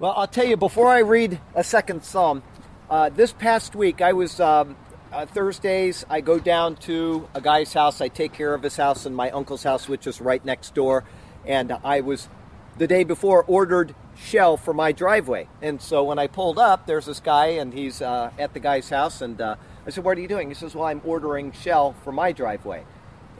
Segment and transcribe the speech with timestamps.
[0.00, 2.44] Well, I'll tell you, before I read a second psalm,
[2.88, 4.38] uh, this past week I was.
[4.38, 4.76] Um,
[5.10, 8.02] uh, Thursdays, I go down to a guy's house.
[8.02, 11.02] I take care of his house and my uncle's house, which is right next door.
[11.46, 12.28] And I was,
[12.76, 15.48] the day before, ordered shell for my driveway.
[15.62, 18.90] And so when I pulled up, there's this guy, and he's uh, at the guy's
[18.90, 19.22] house.
[19.22, 20.48] And uh, I said, What are you doing?
[20.48, 22.84] He says, Well, I'm ordering shell for my driveway.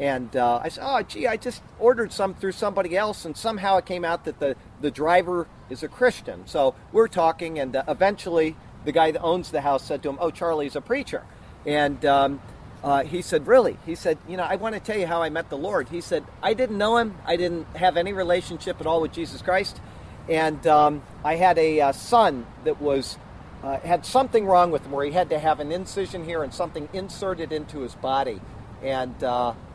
[0.00, 3.24] And uh, I said, Oh, gee, I just ordered some through somebody else.
[3.24, 6.46] And somehow it came out that the, the driver is a Christian.
[6.46, 10.18] So we're talking, and uh, eventually the guy that owns the house said to him,
[10.20, 11.24] Oh, Charlie's a preacher.
[11.66, 12.40] And um,
[12.84, 13.76] uh, he said, Really?
[13.84, 15.88] He said, You know, I want to tell you how I met the Lord.
[15.88, 17.16] He said, I didn't know him.
[17.26, 19.80] I didn't have any relationship at all with Jesus Christ.
[20.28, 23.18] And um, I had a uh, son that was.
[23.60, 26.54] Uh, had something wrong with him where he had to have an incision here and
[26.54, 28.40] something inserted into his body.
[28.84, 29.24] And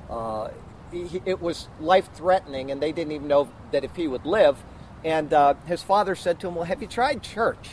[0.10, 0.50] uh,
[0.92, 4.64] he, it was life threatening, and they didn't even know that if he would live.
[5.04, 7.72] And uh, his father said to him, Well, have you tried church?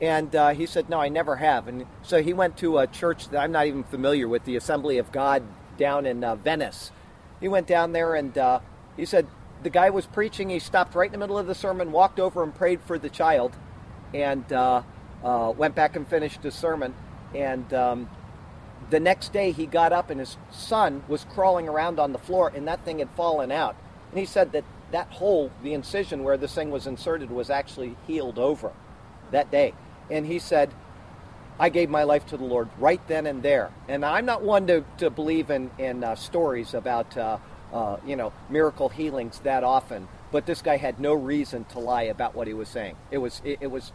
[0.00, 1.66] And uh, he said, No, I never have.
[1.66, 4.98] And so he went to a church that I'm not even familiar with, the Assembly
[4.98, 5.42] of God
[5.76, 6.92] down in uh, Venice.
[7.40, 8.60] He went down there and uh,
[8.96, 9.26] he said,
[9.62, 10.50] The guy was preaching.
[10.50, 13.10] He stopped right in the middle of the sermon, walked over and prayed for the
[13.10, 13.56] child,
[14.14, 14.82] and uh,
[15.56, 16.94] went back and finished his sermon.
[17.34, 18.08] And um,
[18.90, 22.50] the next day he got up and his son was crawling around on the floor
[22.54, 23.76] and that thing had fallen out.
[24.10, 27.96] And he said that that hole, the incision where this thing was inserted, was actually
[28.06, 28.72] healed over
[29.30, 29.74] that day
[30.10, 30.72] and he said,
[31.60, 33.70] I gave my life to the Lord right then and there.
[33.88, 37.38] And I'm not one to, to believe in, in uh, stories about, uh,
[37.72, 42.02] uh, you know, miracle healings that often, but this guy had no reason to lie
[42.02, 42.96] about what he was saying.
[43.10, 43.92] It was, it, it was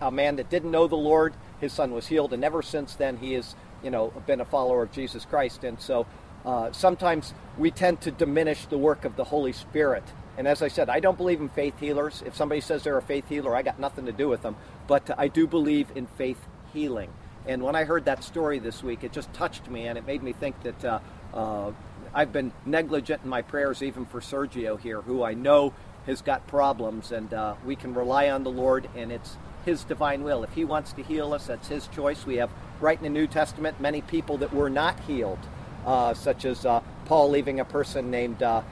[0.00, 1.34] a man that didn't know the Lord.
[1.60, 4.82] His son was healed, and ever since then he has, you know, been a follower
[4.82, 5.64] of Jesus Christ.
[5.64, 6.06] And so
[6.44, 10.04] uh, sometimes we tend to diminish the work of the Holy Spirit
[10.38, 12.22] and as I said, I don't believe in faith healers.
[12.24, 14.56] If somebody says they're a faith healer, I got nothing to do with them.
[14.86, 16.38] But I do believe in faith
[16.72, 17.12] healing.
[17.46, 20.22] And when I heard that story this week, it just touched me and it made
[20.22, 20.98] me think that uh,
[21.34, 21.72] uh,
[22.14, 25.74] I've been negligent in my prayers, even for Sergio here, who I know
[26.06, 27.12] has got problems.
[27.12, 30.44] And uh, we can rely on the Lord, and it's His divine will.
[30.44, 32.26] If He wants to heal us, that's His choice.
[32.26, 32.50] We have,
[32.80, 35.38] right in the New Testament, many people that were not healed,
[35.86, 38.62] uh, such as uh, Paul leaving a person named uh,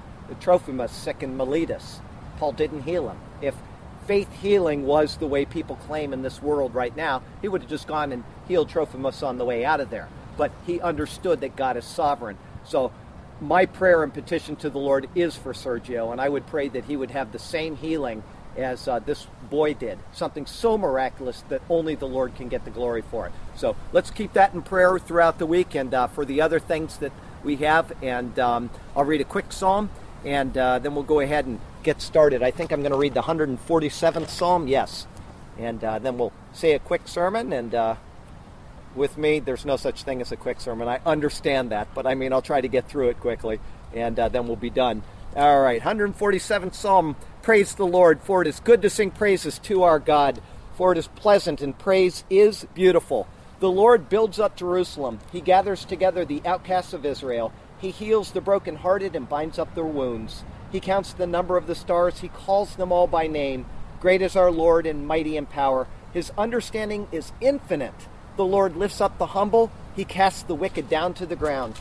[0.41, 2.01] Trophimus sick in Miletus.
[2.39, 3.19] Paul didn't heal him.
[3.43, 3.55] If
[4.07, 7.71] faith healing was the way people claim in this world right now, he would have
[7.71, 10.09] just gone and healed Trophimus on the way out of there.
[10.37, 12.39] But he understood that God is sovereign.
[12.65, 12.93] So
[13.41, 16.85] my prayer and petition to the Lord is for Sergio, and I would pray that
[16.85, 18.23] he would have the same healing
[18.57, 19.99] as uh, this boy did.
[20.13, 23.33] Something so miraculous that only the Lord can get the glory for it.
[23.57, 26.99] So let's keep that in prayer throughout the week and uh, for the other things
[26.99, 27.13] that
[27.43, 27.93] we have.
[28.03, 29.91] And um, I'll read a quick psalm
[30.25, 32.43] and uh, then we'll go ahead and get started.
[32.43, 35.07] I think I'm going to read the 147th Psalm, yes.
[35.59, 37.53] And uh, then we'll say a quick sermon.
[37.53, 37.97] And uh,
[38.95, 40.89] with me, there's no such thing as a quick sermon.
[40.89, 43.61] I understand that, but I mean, I'll try to get through it quickly,
[43.95, 45.03] and uh, then we'll be done.
[45.37, 47.17] All right, 147th Psalm.
[47.43, 50.43] Praise the Lord, for it is good to sing praises to our God,
[50.77, 53.27] for it is pleasant, and praise is beautiful.
[53.61, 57.53] The Lord builds up Jerusalem, He gathers together the outcasts of Israel.
[57.79, 60.45] He heals the brokenhearted and binds up their wounds.
[60.71, 62.21] He counts the number of the stars.
[62.21, 63.65] He calls them all by name.
[64.01, 65.87] Great is our Lord and mighty in power.
[66.13, 68.07] His understanding is infinite.
[68.37, 69.71] The Lord lifts up the humble.
[69.97, 71.75] He casts the wicked down to the ground.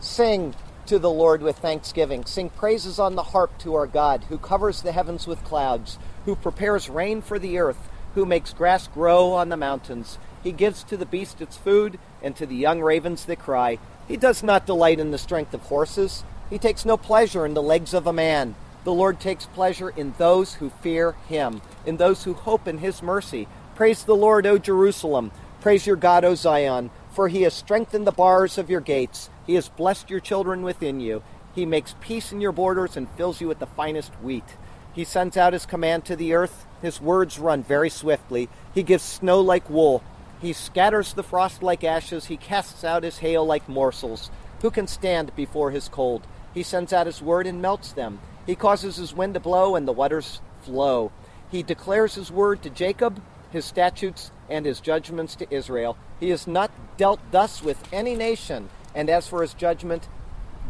[0.00, 0.54] Sing
[0.88, 2.24] to the Lord with thanksgiving.
[2.24, 6.34] Sing praises on the harp to our God, who covers the heavens with clouds, who
[6.34, 10.18] prepares rain for the earth, who makes grass grow on the mountains.
[10.42, 13.78] He gives to the beast its food, and to the young ravens that cry.
[14.06, 16.24] He does not delight in the strength of horses.
[16.48, 18.54] He takes no pleasure in the legs of a man.
[18.84, 23.02] The Lord takes pleasure in those who fear him, in those who hope in his
[23.02, 23.46] mercy.
[23.74, 25.32] Praise the Lord, O Jerusalem.
[25.60, 29.28] Praise your God, O Zion, for he has strengthened the bars of your gates.
[29.44, 31.24] He has blessed your children within you.
[31.52, 34.44] He makes peace in your borders and fills you with the finest wheat.
[34.92, 36.64] He sends out his command to the earth.
[36.80, 38.48] His words run very swiftly.
[38.72, 40.04] He gives snow like wool.
[40.40, 42.26] He scatters the frost like ashes.
[42.26, 44.30] He casts out his hail like morsels.
[44.62, 46.24] Who can stand before his cold?
[46.54, 48.20] He sends out his word and melts them.
[48.46, 51.10] He causes his wind to blow and the waters flow.
[51.50, 55.96] He declares his word to Jacob, his statutes and his judgments to Israel.
[56.20, 60.08] He has not dealt thus with any nation, and as for his judgment,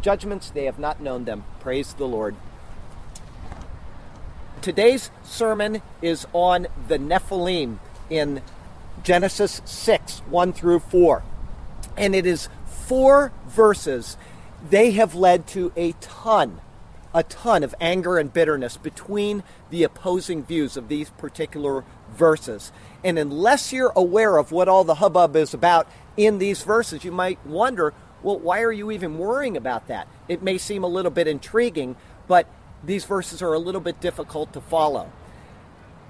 [0.01, 1.43] judgments they have not known them.
[1.59, 2.35] Praise the Lord.
[4.61, 7.79] Today's sermon is on the Nephilim
[8.09, 8.41] in
[9.03, 11.23] Genesis 6, 1 through 4.
[11.95, 14.17] And it is four verses.
[14.69, 16.59] They have led to a ton
[17.13, 22.71] a ton of anger and bitterness between the opposing views of these particular verses.
[23.03, 27.11] And unless you're aware of what all the hubbub is about in these verses, you
[27.11, 30.07] might wonder, well, why are you even worrying about that?
[30.27, 31.95] It may seem a little bit intriguing,
[32.27, 32.47] but
[32.83, 35.11] these verses are a little bit difficult to follow.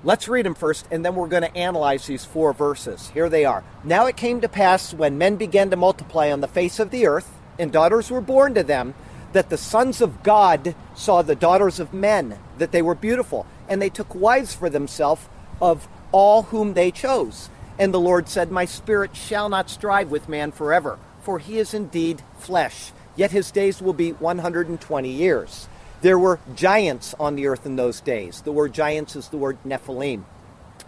[0.03, 3.09] Let's read them first, and then we're going to analyze these four verses.
[3.09, 3.63] Here they are.
[3.83, 7.05] Now it came to pass when men began to multiply on the face of the
[7.05, 7.29] earth,
[7.59, 8.93] and daughters were born to them,
[9.33, 13.81] that the sons of God saw the daughters of men, that they were beautiful, and
[13.81, 15.27] they took wives for themselves
[15.61, 17.49] of all whom they chose.
[17.77, 21.73] And the Lord said, My spirit shall not strive with man forever, for he is
[21.73, 25.67] indeed flesh, yet his days will be 120 years.
[26.01, 28.41] There were giants on the earth in those days.
[28.41, 30.23] The word giants is the word Nephilim.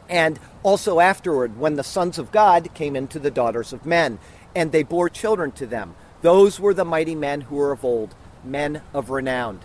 [0.09, 4.19] And also afterward, when the sons of God came into the daughters of men,
[4.55, 5.95] and they bore children to them.
[6.21, 8.13] Those were the mighty men who were of old,
[8.43, 9.59] men of renown.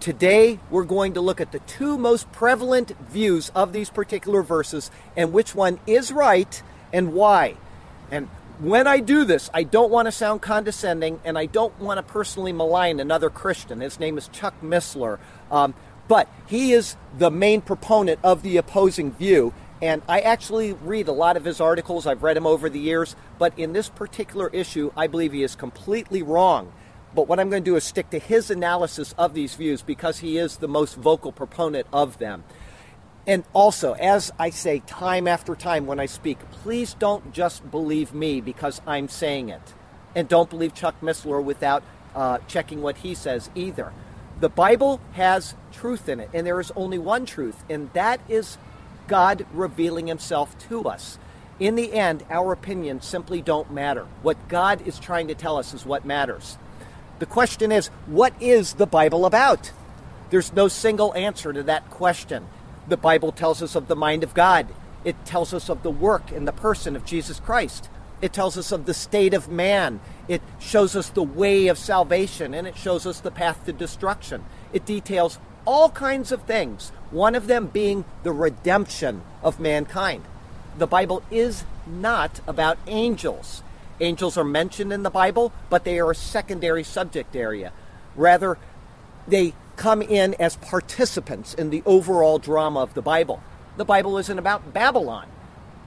[0.00, 4.90] Today, we're going to look at the two most prevalent views of these particular verses
[5.14, 7.56] and which one is right and why.
[8.10, 8.28] And
[8.60, 12.02] when I do this, I don't want to sound condescending and I don't want to
[12.02, 13.82] personally malign another Christian.
[13.82, 15.18] His name is Chuck Missler.
[15.50, 15.74] Um,
[16.08, 19.52] but he is the main proponent of the opposing view.
[19.82, 22.06] And I actually read a lot of his articles.
[22.06, 23.16] I've read him over the years.
[23.38, 26.72] But in this particular issue, I believe he is completely wrong.
[27.14, 30.18] But what I'm going to do is stick to his analysis of these views because
[30.18, 32.44] he is the most vocal proponent of them.
[33.26, 38.14] And also, as I say time after time when I speak, please don't just believe
[38.14, 39.74] me because I'm saying it.
[40.14, 41.82] And don't believe Chuck Missler without
[42.14, 43.92] uh, checking what he says either.
[44.40, 48.56] The Bible has truth in it, and there is only one truth, and that is
[49.06, 51.18] God revealing himself to us.
[51.58, 54.06] In the end, our opinions simply don't matter.
[54.22, 56.56] What God is trying to tell us is what matters.
[57.20, 59.72] The question is, what is the Bible about?
[60.30, 62.46] There's no single answer to that question.
[62.88, 64.68] The Bible tells us of the mind of God.
[65.04, 67.90] It tells us of the work and the person of Jesus Christ.
[68.22, 70.00] It tells us of the state of man.
[70.28, 74.42] It shows us the way of salvation and it shows us the path to destruction.
[74.72, 80.24] It details all kinds of things, one of them being the redemption of mankind.
[80.78, 83.62] The Bible is not about angels.
[84.00, 87.72] Angels are mentioned in the Bible, but they are a secondary subject area.
[88.16, 88.58] Rather,
[89.28, 93.42] they come in as participants in the overall drama of the Bible.
[93.76, 95.26] The Bible isn't about Babylon.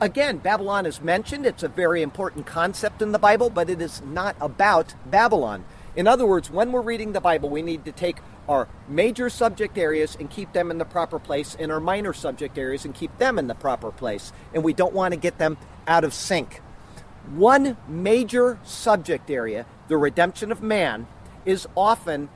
[0.01, 1.45] Again, Babylon is mentioned.
[1.45, 5.63] It's a very important concept in the Bible, but it is not about Babylon.
[5.95, 8.18] In other words, when we're reading the Bible, we need to take
[8.50, 12.57] our major subject areas and keep them in the proper place, and our minor subject
[12.57, 14.33] areas and keep them in the proper place.
[14.54, 15.57] And we don't want to get them
[15.88, 16.62] out of sync.
[17.31, 21.08] One major subject area, the redemption of man,
[21.46, 22.30] is often,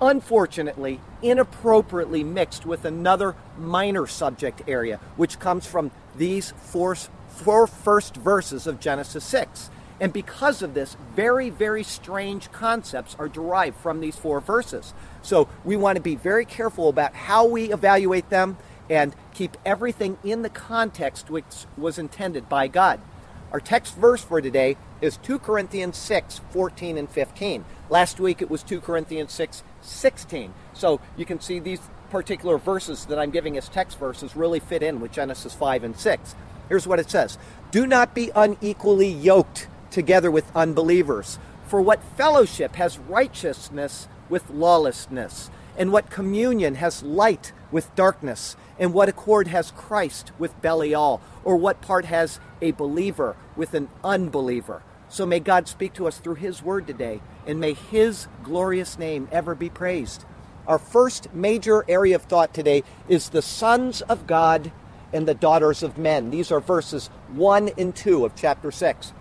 [0.00, 8.16] unfortunately, inappropriately mixed with another minor subject area, which comes from these four, four first
[8.16, 9.70] verses of Genesis 6.
[10.00, 14.94] And because of this, very, very strange concepts are derived from these four verses.
[15.22, 18.56] So we want to be very careful about how we evaluate them
[18.88, 23.00] and keep everything in the context which was intended by God.
[23.50, 27.64] Our text verse for today is 2 Corinthians 6 14 and 15.
[27.88, 30.52] Last week it was 2 Corinthians 6 16.
[30.74, 31.80] So you can see these
[32.10, 35.96] particular verses that I'm giving as text verses really fit in with Genesis 5 and
[35.96, 36.34] 6.
[36.68, 37.38] Here's what it says
[37.70, 41.38] Do not be unequally yoked together with unbelievers.
[41.66, 45.50] For what fellowship has righteousness with lawlessness?
[45.76, 48.56] And what communion has light with darkness?
[48.78, 51.20] And what accord has Christ with Belial?
[51.44, 54.82] Or what part has a believer with an unbeliever?
[55.08, 59.28] So may God speak to us through His word today, and may His glorious name
[59.32, 60.24] ever be praised.
[60.66, 64.70] Our first major area of thought today is the sons of God
[65.12, 66.30] and the daughters of men.
[66.30, 69.12] These are verses 1 and 2 of chapter 6.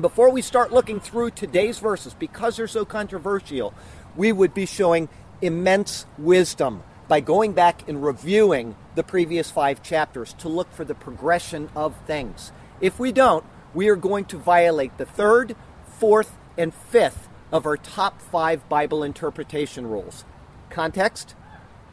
[0.00, 3.74] Before we start looking through today's verses, because they're so controversial,
[4.16, 5.08] we would be showing
[5.40, 10.94] immense wisdom by going back and reviewing the previous five chapters to look for the
[10.94, 12.52] progression of things.
[12.82, 15.54] If we don't, we are going to violate the third,
[15.86, 20.24] fourth, and fifth of our top five Bible interpretation rules
[20.68, 21.36] context,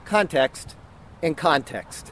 [0.03, 0.75] context,
[1.21, 2.11] and context.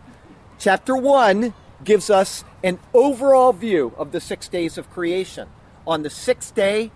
[0.59, 1.53] Chapter 1
[1.83, 5.49] gives us an overall view of the six days of creation.
[5.87, 6.91] On the sixth day,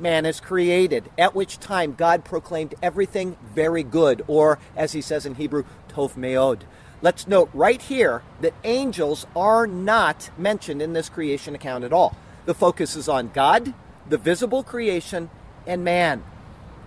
[0.00, 5.26] man is created, at which time God proclaimed everything very good, or as he says
[5.26, 6.60] in Hebrew, tov meod.
[7.02, 12.16] Let's note right here that angels are not mentioned in this creation account at all.
[12.46, 13.74] The focus is on God,
[14.08, 15.28] the visible creation,
[15.66, 16.22] and man.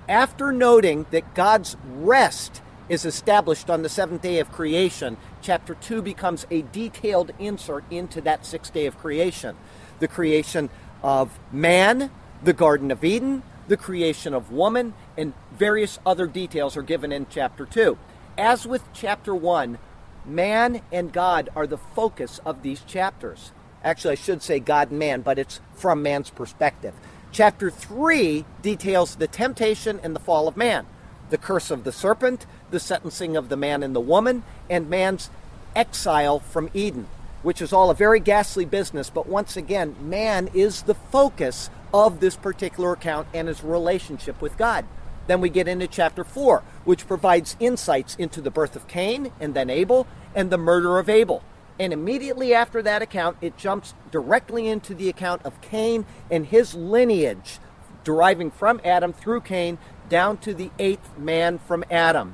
[0.07, 6.01] After noting that God's rest is established on the seventh day of creation, chapter 2
[6.01, 9.55] becomes a detailed insert into that sixth day of creation.
[9.99, 10.71] The creation
[11.03, 12.09] of man,
[12.43, 17.27] the Garden of Eden, the creation of woman, and various other details are given in
[17.29, 17.95] chapter 2.
[18.35, 19.77] As with chapter 1,
[20.25, 23.51] man and God are the focus of these chapters.
[23.83, 26.93] Actually, I should say God and man, but it's from man's perspective.
[27.31, 30.85] Chapter 3 details the temptation and the fall of man,
[31.29, 35.29] the curse of the serpent, the sentencing of the man and the woman, and man's
[35.75, 37.07] exile from Eden,
[37.43, 42.19] which is all a very ghastly business, but once again, man is the focus of
[42.19, 44.85] this particular account and his relationship with God.
[45.29, 49.53] Then we get into chapter 4, which provides insights into the birth of Cain and
[49.53, 51.43] then Abel and the murder of Abel.
[51.79, 56.73] And immediately after that account, it jumps directly into the account of Cain and his
[56.73, 57.59] lineage,
[58.03, 59.77] deriving from Adam through Cain
[60.09, 62.33] down to the eighth man from Adam.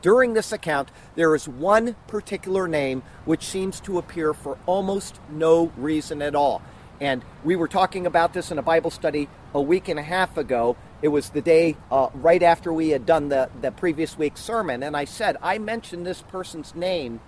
[0.00, 5.72] During this account, there is one particular name which seems to appear for almost no
[5.76, 6.62] reason at all.
[7.00, 10.36] And we were talking about this in a Bible study a week and a half
[10.36, 10.76] ago.
[11.04, 14.82] It was the day uh, right after we had done the, the previous week's sermon.
[14.82, 17.20] And I said, I mentioned this person's name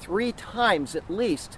[0.00, 1.56] three times at least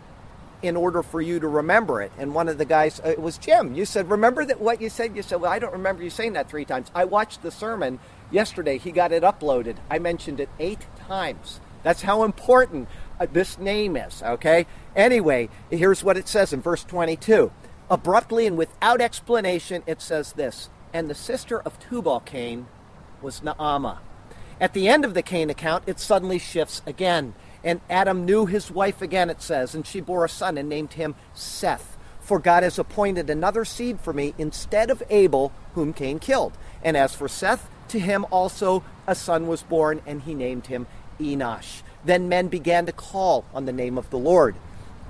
[0.62, 2.12] in order for you to remember it.
[2.16, 3.74] And one of the guys, uh, it was Jim.
[3.74, 6.34] You said, "Remember that what you said?" You said, "Well, I don't remember you saying
[6.34, 7.98] that three times." I watched the sermon
[8.30, 8.78] yesterday.
[8.78, 9.78] He got it uploaded.
[9.90, 11.58] I mentioned it eight times.
[11.82, 12.86] That's how important
[13.18, 14.22] uh, this name is.
[14.22, 14.66] Okay.
[14.94, 17.50] Anyway, here's what it says in verse 22.
[17.90, 22.66] Abruptly and without explanation, it says this: "And the sister of Tubal Cain
[23.20, 23.98] was Naamah."
[24.60, 27.34] At the end of the Cain account, it suddenly shifts again.
[27.64, 30.92] And Adam knew his wife again, it says, and she bore a son and named
[30.92, 31.96] him Seth.
[32.20, 36.52] For God has appointed another seed for me instead of Abel, whom Cain killed.
[36.82, 40.86] And as for Seth, to him also a son was born, and he named him
[41.18, 41.82] Enosh.
[42.04, 44.54] Then men began to call on the name of the Lord.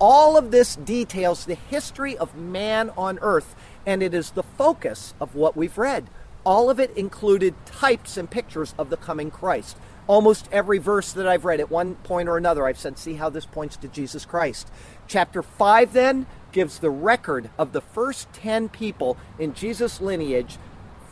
[0.00, 3.54] All of this details the history of man on earth,
[3.86, 6.08] and it is the focus of what we've read.
[6.44, 9.76] All of it included types and pictures of the coming Christ
[10.06, 13.30] almost every verse that I've read at one point or another, I've said, see how
[13.30, 14.70] this points to Jesus Christ.
[15.06, 20.58] Chapter 5 then gives the record of the first 10 people in Jesus' lineage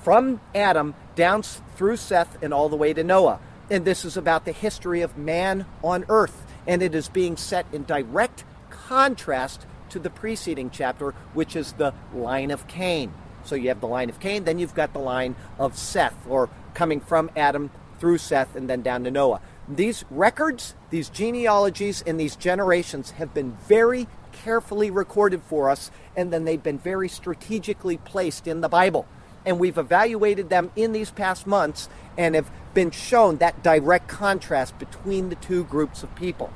[0.03, 3.41] from Adam down through Seth and all the way to Noah.
[3.71, 6.45] And this is about the history of man on earth.
[6.67, 11.95] And it is being set in direct contrast to the preceding chapter, which is the
[12.15, 13.13] line of Cain.
[13.45, 16.49] So you have the line of Cain, then you've got the line of Seth, or
[16.75, 19.41] coming from Adam through Seth and then down to Noah.
[19.69, 26.33] These records, these genealogies, and these generations have been very carefully recorded for us, and
[26.33, 29.07] then they've been very strategically placed in the Bible.
[29.45, 34.79] And we've evaluated them in these past months and have been shown that direct contrast
[34.79, 36.53] between the two groups of people.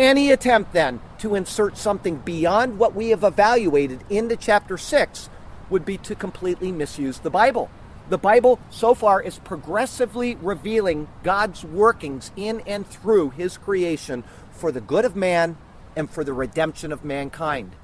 [0.00, 5.28] Any attempt then to insert something beyond what we have evaluated into chapter 6
[5.68, 7.70] would be to completely misuse the Bible.
[8.08, 14.72] The Bible so far is progressively revealing God's workings in and through His creation for
[14.72, 15.58] the good of man
[15.94, 17.76] and for the redemption of mankind.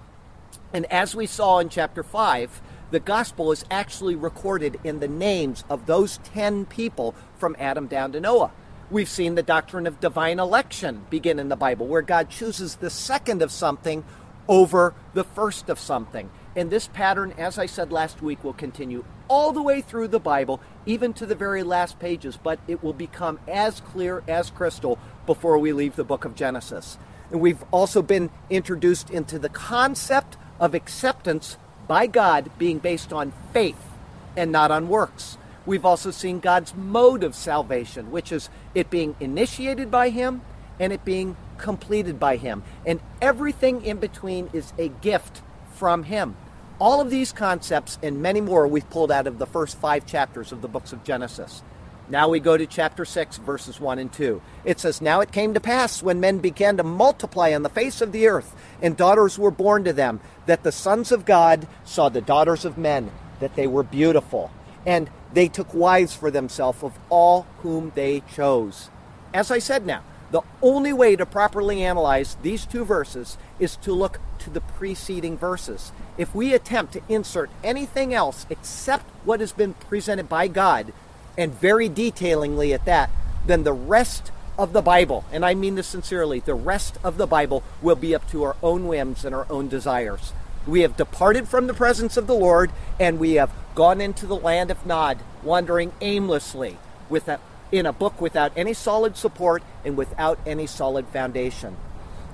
[0.72, 5.64] And as we saw in chapter 5, the gospel is actually recorded in the names
[5.68, 8.52] of those 10 people from Adam down to Noah.
[8.88, 12.90] We've seen the doctrine of divine election begin in the Bible, where God chooses the
[12.90, 14.04] second of something
[14.46, 16.30] over the first of something.
[16.54, 20.20] And this pattern, as I said last week, will continue all the way through the
[20.20, 25.00] Bible, even to the very last pages, but it will become as clear as crystal
[25.26, 26.96] before we leave the book of Genesis.
[27.32, 33.32] And we've also been introduced into the concept of acceptance by God being based on
[33.52, 33.82] faith
[34.36, 35.38] and not on works.
[35.66, 40.42] We've also seen God's mode of salvation, which is it being initiated by Him
[40.78, 42.62] and it being completed by Him.
[42.86, 45.42] And everything in between is a gift
[45.74, 46.36] from Him.
[46.78, 50.52] All of these concepts and many more we've pulled out of the first five chapters
[50.52, 51.62] of the books of Genesis.
[52.08, 54.40] Now we go to chapter 6, verses 1 and 2.
[54.64, 58.00] It says, Now it came to pass when men began to multiply on the face
[58.00, 62.08] of the earth, and daughters were born to them, that the sons of God saw
[62.08, 64.52] the daughters of men, that they were beautiful.
[64.84, 68.88] And they took wives for themselves of all whom they chose.
[69.34, 73.92] As I said now, the only way to properly analyze these two verses is to
[73.92, 75.92] look to the preceding verses.
[76.16, 80.94] If we attempt to insert anything else except what has been presented by God,
[81.36, 83.10] and very detailingly at that,
[83.46, 87.26] then the rest of the Bible, and I mean this sincerely, the rest of the
[87.26, 90.32] Bible will be up to our own whims and our own desires.
[90.66, 94.34] We have departed from the presence of the Lord, and we have gone into the
[94.34, 96.78] land of Nod, wandering aimlessly
[97.08, 97.38] with a
[97.72, 101.76] in a book without any solid support and without any solid foundation.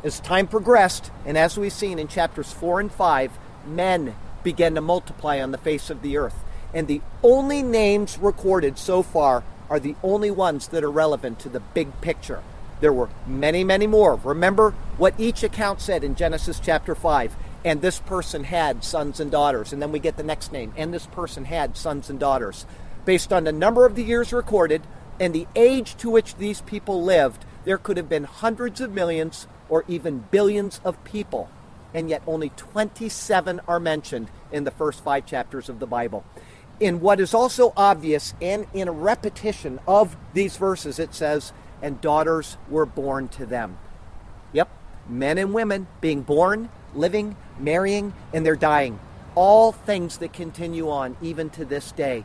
[0.05, 3.33] As time progressed, and as we've seen in chapters 4 and 5,
[3.67, 6.45] men began to multiply on the face of the earth.
[6.75, 11.49] And the only names recorded so far are the only ones that are relevant to
[11.49, 12.43] the big picture.
[12.81, 14.17] There were many, many more.
[14.17, 17.35] Remember what each account said in Genesis chapter 5
[17.65, 19.73] and this person had sons and daughters.
[19.73, 22.67] And then we get the next name, and this person had sons and daughters.
[23.05, 24.83] Based on the number of the years recorded
[25.21, 29.47] and the age to which these people lived, there could have been hundreds of millions
[29.69, 31.49] or even billions of people.
[31.95, 36.25] And yet only 27 are mentioned in the first five chapters of the Bible.
[36.81, 42.01] In what is also obvious and in a repetition of these verses, it says, and
[42.01, 43.79] daughters were born to them.
[44.53, 44.69] Yep,
[45.09, 48.99] men and women being born, living, marrying, and they're dying.
[49.35, 52.25] All things that continue on even to this day.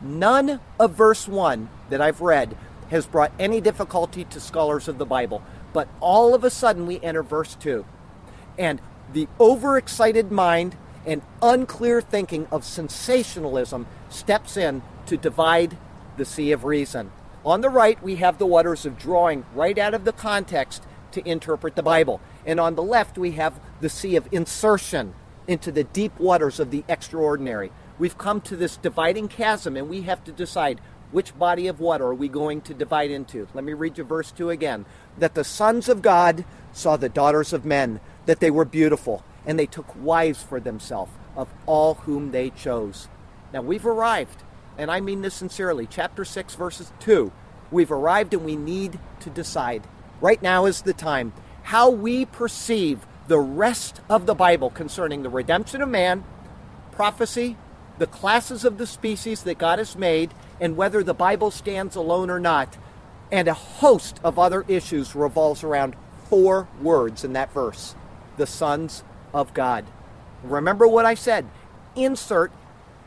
[0.00, 2.56] None of verse 1 that I've read
[2.90, 5.42] has brought any difficulty to scholars of the Bible.
[5.72, 7.84] But all of a sudden we enter verse 2.
[8.58, 8.80] And
[9.12, 15.76] the overexcited mind and unclear thinking of sensationalism steps in to divide
[16.16, 17.10] the sea of reason.
[17.44, 20.82] On the right, we have the waters of drawing right out of the context
[21.12, 22.20] to interpret the Bible.
[22.48, 25.12] And on the left, we have the sea of insertion
[25.46, 27.70] into the deep waters of the extraordinary.
[27.98, 32.06] We've come to this dividing chasm, and we have to decide which body of water
[32.06, 33.46] are we going to divide into.
[33.52, 34.86] Let me read you verse 2 again.
[35.18, 39.58] That the sons of God saw the daughters of men, that they were beautiful, and
[39.58, 43.08] they took wives for themselves of all whom they chose.
[43.52, 44.42] Now we've arrived,
[44.78, 45.86] and I mean this sincerely.
[45.86, 47.30] Chapter 6, verses 2.
[47.70, 49.86] We've arrived and we need to decide.
[50.22, 51.34] Right now is the time
[51.68, 56.24] how we perceive the rest of the Bible concerning the redemption of man,
[56.92, 57.58] prophecy,
[57.98, 60.32] the classes of the species that God has made,
[60.62, 62.78] and whether the Bible stands alone or not.
[63.30, 65.94] And a host of other issues revolves around
[66.30, 67.94] four words in that verse
[68.38, 69.84] the sons of God.
[70.42, 71.44] Remember what I said
[71.94, 72.50] insert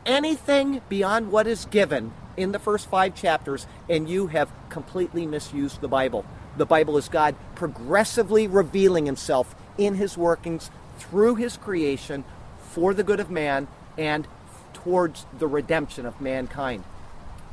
[0.06, 5.80] anything beyond what is given in the first five chapters, and you have completely misused
[5.80, 6.24] the Bible.
[6.56, 12.24] The Bible is God progressively revealing himself in his workings through his creation
[12.58, 14.26] for the good of man and
[14.72, 16.84] towards the redemption of mankind.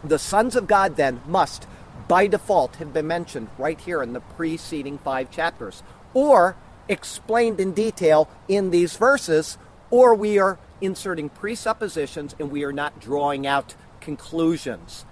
[0.04, 1.68] The sons of God then must,
[2.08, 5.84] by default, have been mentioned right here in the preceding five chapters,
[6.14, 6.56] or
[6.88, 9.58] explained in detail in these verses,
[9.92, 15.06] or we are inserting presuppositions and we are not drawing out conclusions.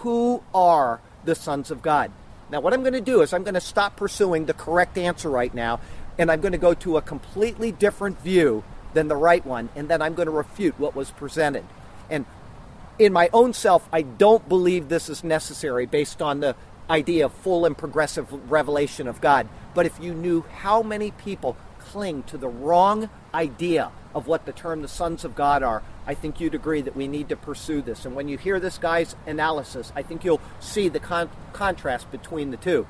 [0.00, 2.10] Who are the sons of God?
[2.52, 5.30] Now, what I'm going to do is I'm going to stop pursuing the correct answer
[5.30, 5.80] right now,
[6.18, 8.62] and I'm going to go to a completely different view
[8.92, 11.64] than the right one, and then I'm going to refute what was presented.
[12.10, 12.26] And
[12.98, 16.54] in my own self, I don't believe this is necessary based on the
[16.90, 19.48] idea of full and progressive revelation of God.
[19.74, 21.56] But if you knew how many people
[21.90, 26.14] cling to the wrong idea of what the term the sons of God are, I
[26.14, 28.04] think you'd agree that we need to pursue this.
[28.04, 32.50] And when you hear this guy's analysis, I think you'll see the con- contrast between
[32.50, 32.86] the two.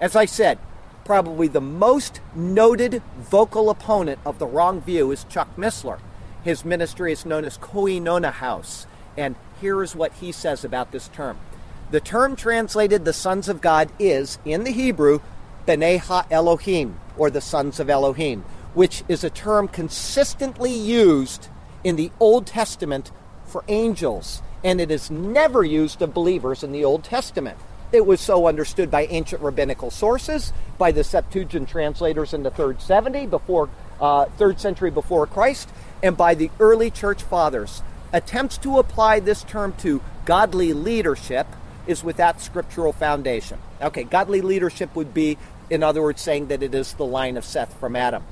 [0.00, 0.58] As I said,
[1.04, 5.98] probably the most noted vocal opponent of the wrong view is Chuck Missler.
[6.44, 8.86] His ministry is known as Koinonia House.
[9.16, 11.38] And here is what he says about this term.
[11.90, 15.20] The term translated the sons of God is, in the Hebrew,
[15.66, 21.48] B'nai Ha Elohim, or the sons of Elohim, which is a term consistently used
[21.84, 23.10] in the Old Testament
[23.44, 27.58] for angels, and it is never used of believers in the Old Testament.
[27.92, 32.80] It was so understood by ancient rabbinical sources, by the Septuagint translators in the third
[32.80, 33.68] 70 before
[34.00, 35.68] uh, third century before Christ,
[36.02, 37.82] and by the early church fathers.
[38.14, 41.46] Attempts to apply this term to godly leadership
[41.86, 43.58] is without scriptural foundation.
[43.80, 45.38] Okay, godly leadership would be,
[45.70, 48.24] in other words, saying that it is the line of Seth from Adam.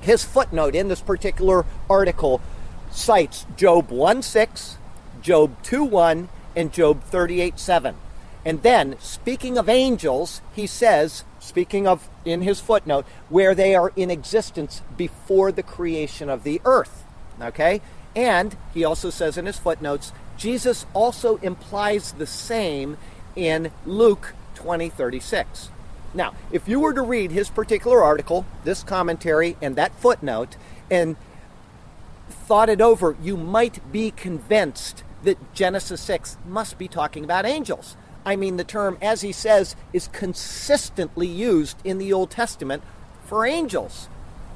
[0.00, 2.40] His footnote in this particular article
[2.90, 4.78] cites Job 1 6,
[5.22, 7.94] Job 2 1, and Job 38 7.
[8.44, 13.92] And then, speaking of angels, he says, speaking of in his footnote, where they are
[13.96, 17.04] in existence before the creation of the earth.
[17.40, 17.82] Okay?
[18.16, 22.96] And he also says in his footnotes, Jesus also implies the same
[23.36, 25.68] in Luke 20 36.
[26.12, 30.56] Now, if you were to read his particular article, this commentary, and that footnote,
[30.90, 31.16] and
[32.28, 37.96] thought it over, you might be convinced that Genesis 6 must be talking about angels.
[38.24, 42.82] I mean, the term, as he says, is consistently used in the Old Testament
[43.24, 44.08] for angels.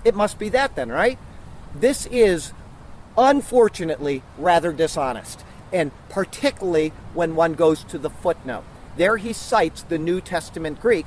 [0.05, 1.19] It must be that then, right?
[1.75, 2.53] This is
[3.17, 8.65] unfortunately rather dishonest, and particularly when one goes to the footnote.
[8.97, 11.07] There he cites the New Testament Greek,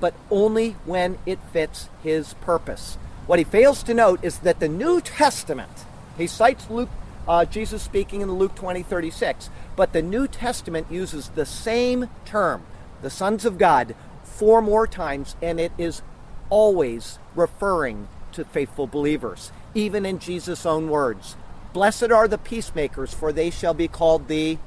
[0.00, 2.96] but only when it fits his purpose.
[3.26, 5.84] What he fails to note is that the New Testament,
[6.18, 6.88] he cites Luke,
[7.28, 12.62] uh, Jesus speaking in Luke 20, 36, but the New Testament uses the same term,
[13.02, 16.02] the sons of God, four more times, and it is
[16.48, 21.36] always referring to faithful believers, even in Jesus' own words.
[21.72, 24.58] Blessed are the peacemakers, for they shall be called the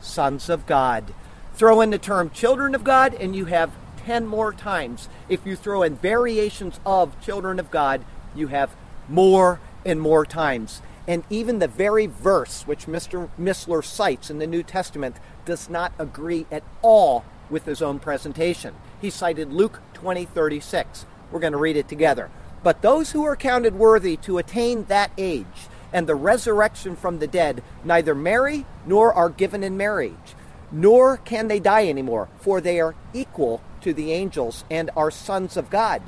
[0.00, 1.14] sons of God.
[1.54, 3.72] Throw in the term children of God, and you have
[4.08, 5.06] 10 more times.
[5.28, 8.74] If you throw in variations of children of God, you have
[9.06, 10.80] more and more times.
[11.06, 13.28] And even the very verse which Mr.
[13.38, 18.74] Missler cites in the New Testament does not agree at all with his own presentation.
[18.98, 21.04] He cited Luke 20 36.
[21.30, 22.30] We're going to read it together.
[22.62, 27.26] But those who are counted worthy to attain that age and the resurrection from the
[27.26, 30.34] dead neither marry nor are given in marriage,
[30.72, 35.56] nor can they die anymore, for they are equal to the angels and are sons
[35.56, 36.02] of God,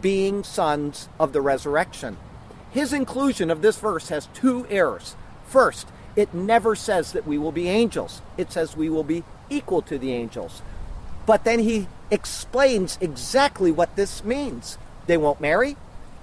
[0.00, 2.16] being sons of the resurrection.
[2.70, 5.14] His inclusion of this verse has two errors.
[5.46, 9.82] First, it never says that we will be angels, it says we will be equal
[9.82, 10.62] to the angels.
[11.26, 14.78] But then he explains exactly what this means.
[15.06, 15.76] They won't marry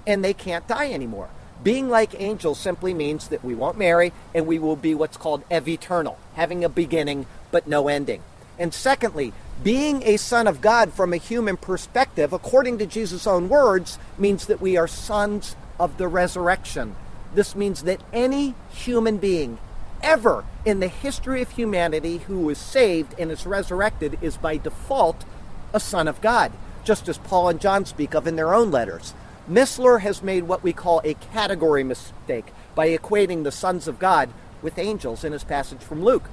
[0.08, 1.28] and they can't die anymore.
[1.62, 5.44] Being like angels simply means that we won't marry and we will be what's called
[5.52, 8.22] ev eternal, having a beginning but no ending.
[8.58, 13.48] And secondly, being a son of God from a human perspective, according to Jesus' own
[13.48, 16.96] words, means that we are sons of the resurrection.
[17.34, 19.58] This means that any human being
[20.02, 25.24] ever in the history of humanity who is saved and is resurrected is by default
[25.72, 26.52] a son of God,
[26.84, 29.14] just as Paul and John speak of in their own letters.
[29.50, 34.28] Missler has made what we call a category mistake by equating the sons of God
[34.62, 36.28] with angels in his passage from Luke.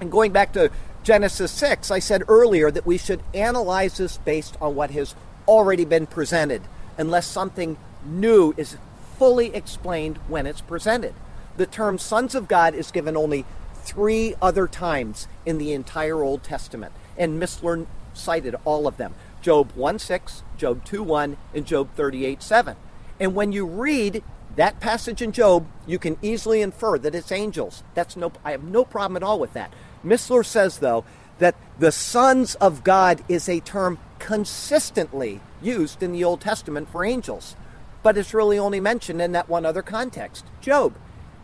[0.00, 0.70] And going back to
[1.04, 5.14] Genesis 6, I said earlier that we should analyze this based on what has
[5.46, 6.62] already been presented,
[6.98, 8.76] unless something new is
[9.18, 11.14] fully explained when it's presented
[11.56, 16.42] the term sons of God is given only three other times in the entire Old
[16.42, 21.90] Testament, and Missler cited all of them Job 1 6, Job 2 1, and Job
[21.94, 22.76] 38 7.
[23.20, 24.22] And when you read
[24.56, 27.82] that passage in Job, you can easily infer that it's angels.
[27.94, 29.72] That's no, I have no problem at all with that.
[30.04, 31.04] Missler says, though,
[31.38, 37.04] that the sons of God is a term consistently used in the Old Testament for
[37.04, 37.56] angels,
[38.02, 40.94] but it's really only mentioned in that one other context, Job.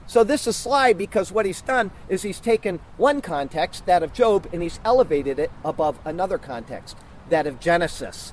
[0.07, 4.13] So this is sly because what he's done is he's taken one context, that of
[4.13, 6.97] Job, and he's elevated it above another context,
[7.29, 8.33] that of Genesis.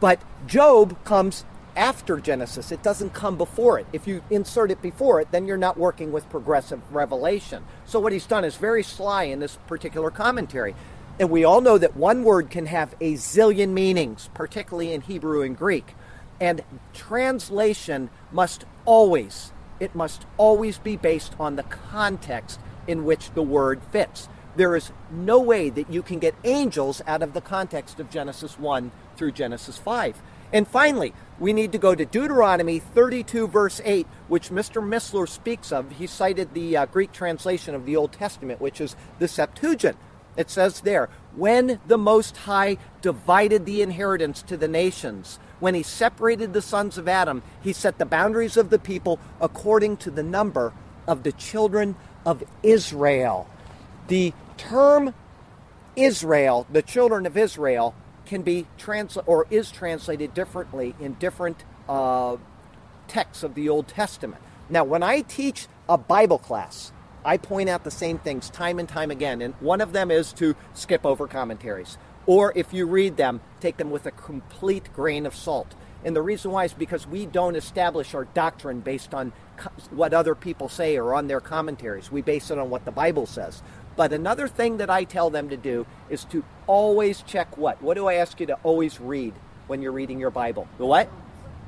[0.00, 1.44] But Job comes
[1.78, 2.72] after Genesis.
[2.72, 3.86] It doesn't come before it.
[3.92, 7.64] If you insert it before it, then you're not working with progressive revelation.
[7.86, 10.74] So what he's done is very sly in this particular commentary.
[11.20, 15.42] And we all know that one word can have a zillion meanings, particularly in Hebrew
[15.42, 15.94] and Greek.
[16.40, 16.62] And
[16.92, 23.80] translation must always it must always be based on the context in which the word
[23.92, 24.28] fits.
[24.56, 28.58] There is no way that you can get angels out of the context of Genesis
[28.58, 30.20] 1 through Genesis 5.
[30.52, 34.82] And finally, we need to go to Deuteronomy 32, verse 8, which Mr.
[34.82, 35.92] Missler speaks of.
[35.92, 39.96] He cited the uh, Greek translation of the Old Testament, which is the Septuagint.
[40.36, 45.82] It says there, when the Most High divided the inheritance to the nations, when he
[45.82, 50.22] separated the sons of Adam, he set the boundaries of the people according to the
[50.22, 50.72] number
[51.06, 53.48] of the children of Israel.
[54.06, 55.14] The term
[55.96, 57.94] Israel, the children of Israel,
[58.28, 62.36] can be translated or is translated differently in different uh,
[63.08, 64.40] texts of the Old Testament.
[64.70, 66.92] Now, when I teach a Bible class,
[67.24, 70.32] I point out the same things time and time again, and one of them is
[70.34, 75.24] to skip over commentaries or if you read them, take them with a complete grain
[75.24, 75.74] of salt.
[76.04, 79.32] And the reason why is because we don't establish our doctrine based on
[79.90, 82.12] what other people say or on their commentaries.
[82.12, 83.62] We base it on what the Bible says.
[83.98, 87.82] But another thing that I tell them to do is to always check what?
[87.82, 89.34] What do I ask you to always read
[89.66, 90.68] when you're reading your Bible?
[90.78, 91.10] The what?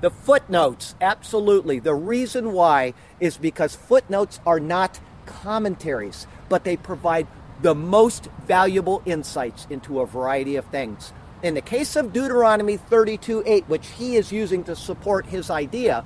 [0.00, 0.94] The footnotes.
[1.00, 1.80] Absolutely.
[1.80, 7.26] The reason why is because footnotes are not commentaries, but they provide
[7.62, 11.12] the most valuable insights into a variety of things.
[11.42, 16.04] In the case of Deuteronomy 32 8, which he is using to support his idea,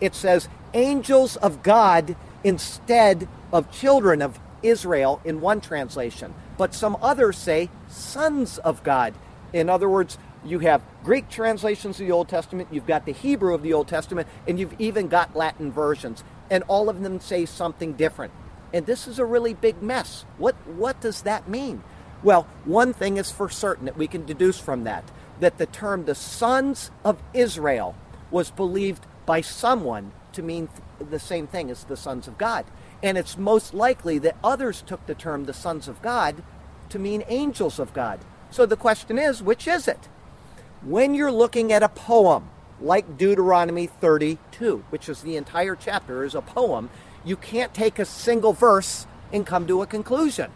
[0.00, 6.34] it says angels of God instead of children of Israel in one translation.
[6.56, 9.14] But some others say sons of God.
[9.52, 13.54] In other words, you have Greek translations of the Old Testament, you've got the Hebrew
[13.54, 16.24] of the Old Testament, and you've even got Latin versions.
[16.50, 18.32] And all of them say something different.
[18.72, 20.24] And this is a really big mess.
[20.38, 21.82] What, what does that mean?
[22.22, 25.04] Well, one thing is for certain that we can deduce from that
[25.40, 27.96] that the term the sons of Israel
[28.30, 32.64] was believed by someone to mean the same thing as the sons of God.
[33.02, 36.42] And it's most likely that others took the term the sons of God
[36.90, 38.20] to mean angels of God.
[38.50, 40.08] So the question is, which is it?
[40.82, 46.34] When you're looking at a poem like Deuteronomy 32, which is the entire chapter is
[46.34, 46.90] a poem,
[47.24, 50.50] you can't take a single verse and come to a conclusion.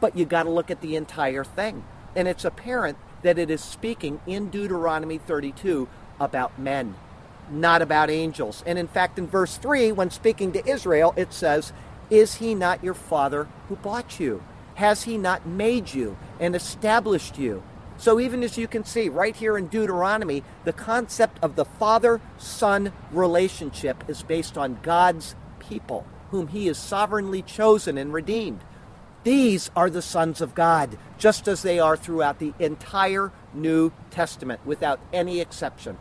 [0.00, 1.84] But you got to look at the entire thing.
[2.14, 5.88] And it's apparent that it is speaking in Deuteronomy 32
[6.20, 6.94] about men,
[7.50, 8.62] not about angels.
[8.66, 11.72] And in fact, in verse 3, when speaking to Israel, it says,
[12.10, 14.42] Is he not your father who bought you?
[14.76, 17.62] Has he not made you and established you?
[17.98, 22.20] So, even as you can see right here in Deuteronomy, the concept of the father
[22.38, 28.60] son relationship is based on God's people, whom he has sovereignly chosen and redeemed.
[29.24, 34.60] These are the sons of God, just as they are throughout the entire New Testament,
[34.64, 35.98] without any exception.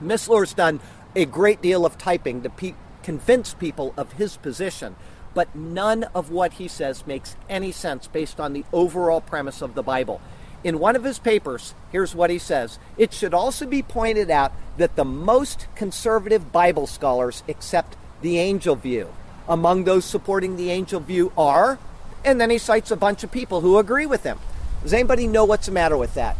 [0.00, 0.80] Missler's done
[1.16, 4.94] a great deal of typing to pe- convince people of his position,
[5.36, 9.74] but none of what he says makes any sense based on the overall premise of
[9.74, 10.18] the Bible.
[10.64, 14.52] In one of his papers, here's what he says It should also be pointed out
[14.78, 19.12] that the most conservative Bible scholars accept the angel view.
[19.46, 21.78] Among those supporting the angel view are
[22.24, 24.38] and then he cites a bunch of people who agree with him.
[24.82, 26.38] Does anybody know what's the matter with that?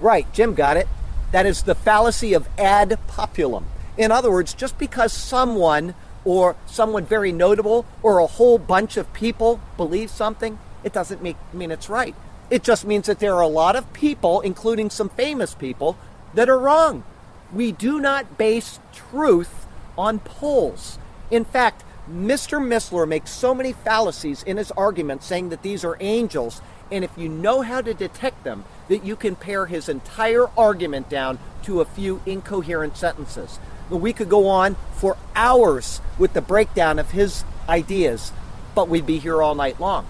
[0.00, 0.88] Right, Jim got it.
[1.32, 3.66] That is the fallacy of ad populum.
[3.98, 9.12] In other words, just because someone or someone very notable or a whole bunch of
[9.12, 12.14] people believe something, it doesn't make, mean it's right.
[12.50, 15.96] It just means that there are a lot of people, including some famous people,
[16.34, 17.04] that are wrong.
[17.52, 20.98] We do not base truth on polls.
[21.30, 22.60] In fact, Mr.
[22.60, 26.60] Missler makes so many fallacies in his argument saying that these are angels,
[26.92, 31.08] and if you know how to detect them, that you can pare his entire argument
[31.08, 33.58] down to a few incoherent sentences.
[33.90, 38.32] We could go on for hours with the breakdown of his ideas,
[38.74, 40.06] but we'd be here all night long.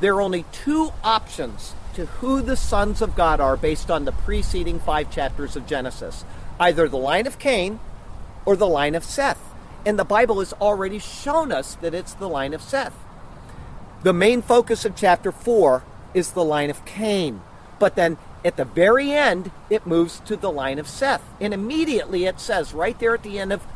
[0.00, 4.12] There are only two options to who the sons of God are based on the
[4.12, 6.24] preceding five chapters of Genesis
[6.60, 7.80] either the line of Cain
[8.44, 9.40] or the line of Seth.
[9.86, 12.94] And the Bible has already shown us that it's the line of Seth.
[14.02, 15.82] The main focus of chapter 4
[16.14, 17.42] is the line of Cain.
[17.78, 21.22] But then at the very end, it moves to the line of Seth.
[21.40, 23.66] And immediately it says, right there at the end of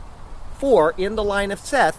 [0.58, 1.98] 4, in the line of Seth,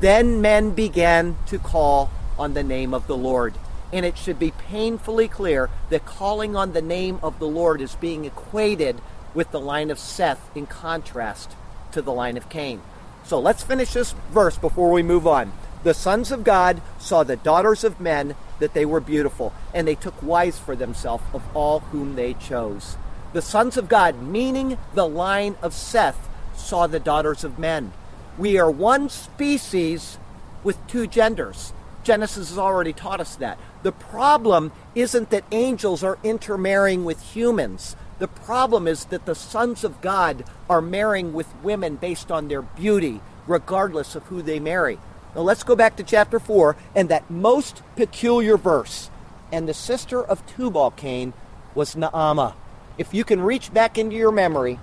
[0.00, 3.54] then men began to call on the name of the Lord.
[3.92, 7.96] And it should be painfully clear that calling on the name of the Lord is
[7.96, 9.00] being equated
[9.34, 11.50] with the line of Seth in contrast
[11.92, 12.80] to the line of Cain.
[13.24, 15.52] So let's finish this verse before we move on.
[15.82, 19.94] The sons of God saw the daughters of men that they were beautiful, and they
[19.94, 22.96] took wives for themselves of all whom they chose.
[23.32, 27.92] The sons of God, meaning the line of Seth, saw the daughters of men.
[28.36, 30.18] We are one species
[30.62, 31.72] with two genders.
[32.04, 33.58] Genesis has already taught us that.
[33.82, 37.96] The problem isn't that angels are intermarrying with humans.
[38.18, 42.62] The problem is that the sons of God are marrying with women based on their
[42.62, 44.98] beauty, regardless of who they marry.
[45.34, 49.10] Now let's go back to chapter 4 and that most peculiar verse.
[49.52, 51.32] And the sister of Tubal Cain
[51.74, 52.54] was Naamah.
[52.98, 54.78] If you can reach back into your memory,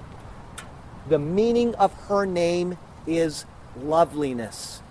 [1.07, 3.45] the meaning of her name is
[3.79, 4.81] loveliness.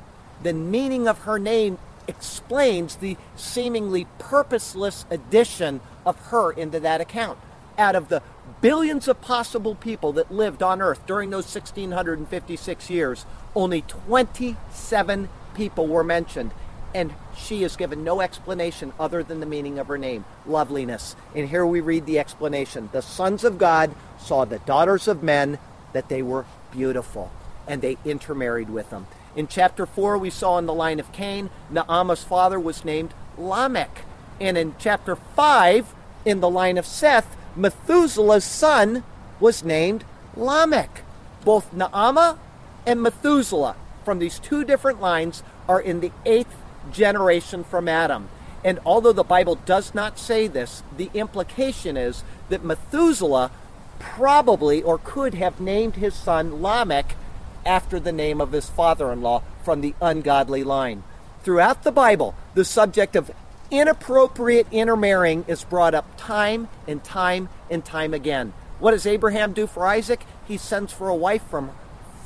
[0.42, 7.38] The meaning of her name explains the seemingly purposeless addition of her into that account.
[7.78, 8.22] Out of the
[8.60, 15.88] billions of possible people that lived on Earth during those 1656 years, only 27 people
[15.88, 16.52] were mentioned.
[16.94, 21.16] And she is given no explanation other than the meaning of her name loveliness.
[21.34, 25.58] And here we read the explanation The sons of God saw the daughters of men
[25.92, 27.30] that they were beautiful,
[27.66, 29.06] and they intermarried with them.
[29.34, 34.02] In chapter 4, we saw in the line of Cain, Naamah's father was named Lamech.
[34.40, 39.04] And in chapter 5, in the line of Seth, Methuselah's son
[39.38, 41.02] was named Lamech.
[41.44, 42.38] Both Naamah
[42.86, 46.54] and Methuselah from these two different lines are in the eighth
[46.92, 48.28] generation from Adam.
[48.64, 53.50] And although the Bible does not say this, the implication is that Methuselah
[53.98, 57.16] probably or could have named his son Lamech
[57.64, 61.02] after the name of his father in law from the ungodly line.
[61.42, 63.32] Throughout the Bible, the subject of
[63.72, 68.52] inappropriate intermarrying is brought up time and time and time again.
[68.78, 70.24] What does Abraham do for Isaac?
[70.46, 71.72] He sends for a wife from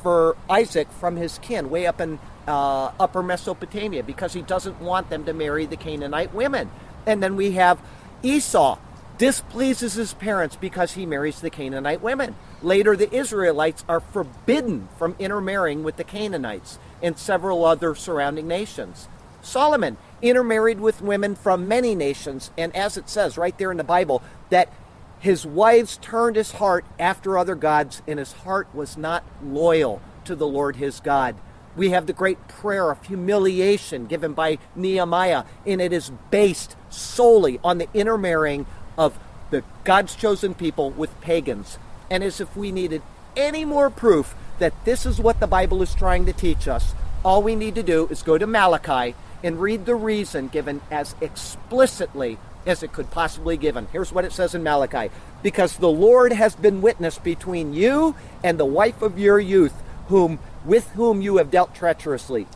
[0.02, 5.10] for Isaac from his kin way up in uh, upper Mesopotamia because he doesn't want
[5.10, 6.70] them to marry the Canaanite women.
[7.06, 7.80] And then we have
[8.22, 8.78] Esau
[9.18, 12.34] displeases his parents because he marries the Canaanite women.
[12.62, 19.08] Later, the Israelites are forbidden from intermarrying with the Canaanites and several other surrounding nations.
[19.42, 23.84] Solomon intermarried with women from many nations, and as it says right there in the
[23.84, 24.72] Bible, that
[25.20, 30.34] his wives turned his heart after other gods, and his heart was not loyal to
[30.34, 31.36] the Lord his God.
[31.76, 37.60] We have the great prayer of humiliation given by Nehemiah, and it is based solely
[37.62, 39.18] on the intermarrying of
[39.50, 41.78] the God's chosen people with pagans.
[42.10, 43.02] And as if we needed
[43.36, 47.42] any more proof that this is what the Bible is trying to teach us, all
[47.42, 52.38] we need to do is go to Malachi and read the reason given as explicitly
[52.66, 53.86] as it could possibly give given.
[53.92, 55.12] Here's what it says in Malachi.
[55.44, 59.74] Because the Lord has been witness between you and the wife of your youth,
[60.08, 62.48] whom with whom you have dealt treacherously.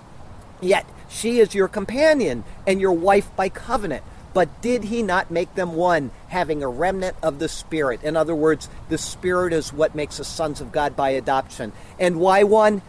[0.61, 4.03] Yet she is your companion and your wife by covenant.
[4.33, 8.03] But did he not make them one, having a remnant of the Spirit?
[8.03, 11.73] In other words, the Spirit is what makes us sons of God by adoption.
[12.01, 12.83] And why one?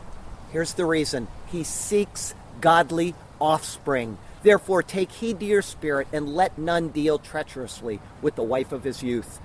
[0.51, 4.17] Here's the reason He seeks godly offspring.
[4.45, 8.83] Therefore, take heed to your spirit, and let none deal treacherously with the wife of
[8.83, 9.39] his youth.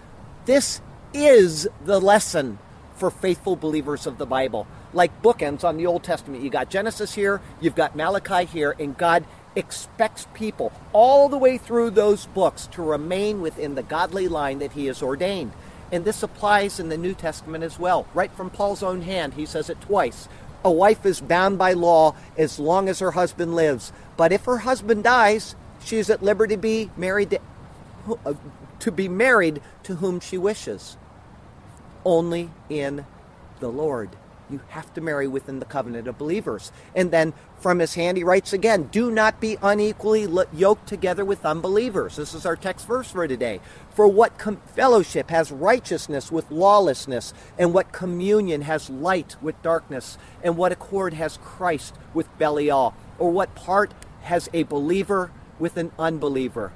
[0.45, 0.83] This
[1.15, 2.59] is the lesson
[2.97, 4.67] for faithful believers of the Bible.
[4.93, 8.95] Like bookends on the Old Testament, you got Genesis here, you've got Malachi here, and
[8.95, 9.25] God
[9.57, 14.73] expects people all the way through those books to remain within the godly line that
[14.73, 15.53] He has ordained.
[15.91, 18.07] And this applies in the New Testament as well.
[18.13, 20.29] Right from Paul's own hand, he says it twice.
[20.63, 23.95] A wife is bound by law as long as her husband lives.
[24.21, 28.35] But if her husband dies, she is at liberty to be married to, uh,
[28.81, 30.99] to be married to whom she wishes.
[32.05, 33.07] Only in
[33.61, 34.11] the Lord.
[34.51, 36.71] You have to marry within the covenant of believers.
[36.95, 41.47] And then from his hand, he writes again Do not be unequally yoked together with
[41.47, 42.17] unbelievers.
[42.17, 43.59] This is our text verse for today.
[43.95, 50.19] For what com- fellowship has righteousness with lawlessness, and what communion has light with darkness,
[50.43, 55.93] and what accord has Christ with Belial, or what part has a believer with an
[55.99, 56.73] unbeliever?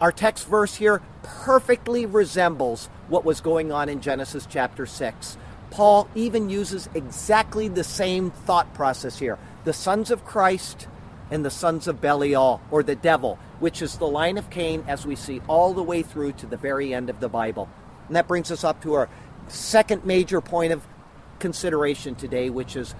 [0.00, 5.38] Our text verse here perfectly resembles what was going on in Genesis chapter 6.
[5.70, 9.38] Paul even uses exactly the same thought process here.
[9.64, 10.86] The sons of Christ
[11.30, 15.04] and the sons of Belial, or the devil, which is the line of Cain as
[15.04, 17.68] we see all the way through to the very end of the Bible.
[18.06, 19.08] And that brings us up to our
[19.48, 20.86] second major point of
[21.38, 22.94] consideration today, which is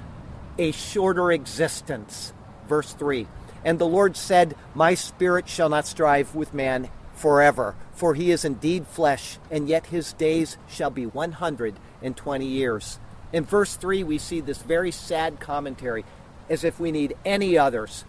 [0.59, 2.33] a shorter existence.
[2.69, 3.29] Verse 3
[3.67, 8.45] And the Lord said, My spirit shall not strive with man forever, for he is
[8.45, 13.01] indeed flesh, and yet his days shall be 120 years.
[13.33, 16.05] In verse 3, we see this very sad commentary
[16.49, 18.05] as if we need any others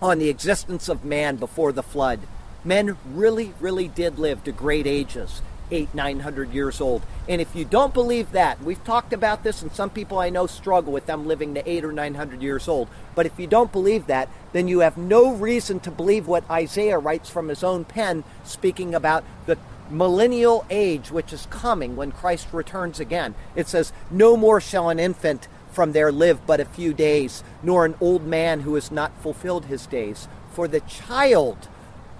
[0.00, 2.20] on the existence of man before the flood.
[2.62, 7.02] Men really, really did live to great ages, eight, nine hundred years old.
[7.28, 10.46] And if you don't believe that, we've talked about this, and some people I know
[10.46, 12.88] struggle with them living to eight or nine hundred years old.
[13.14, 16.98] But if you don't believe that, then you have no reason to believe what Isaiah
[16.98, 19.58] writes from his own pen, speaking about the
[19.90, 23.34] millennial age which is coming when Christ returns again.
[23.54, 27.84] It says, No more shall an infant from there live but a few days, nor
[27.84, 30.28] an old man who has not fulfilled his days.
[30.52, 31.68] For the child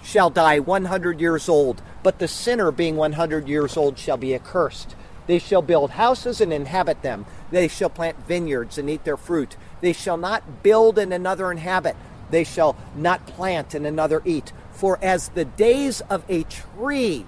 [0.05, 4.95] shall die 100 years old, but the sinner being 100 years old shall be accursed.
[5.27, 7.25] They shall build houses and inhabit them.
[7.51, 9.57] They shall plant vineyards and eat their fruit.
[9.81, 11.97] They shall not build and another inhabit.
[12.31, 14.53] They shall not plant and another eat.
[14.73, 17.25] For as the days of a tree,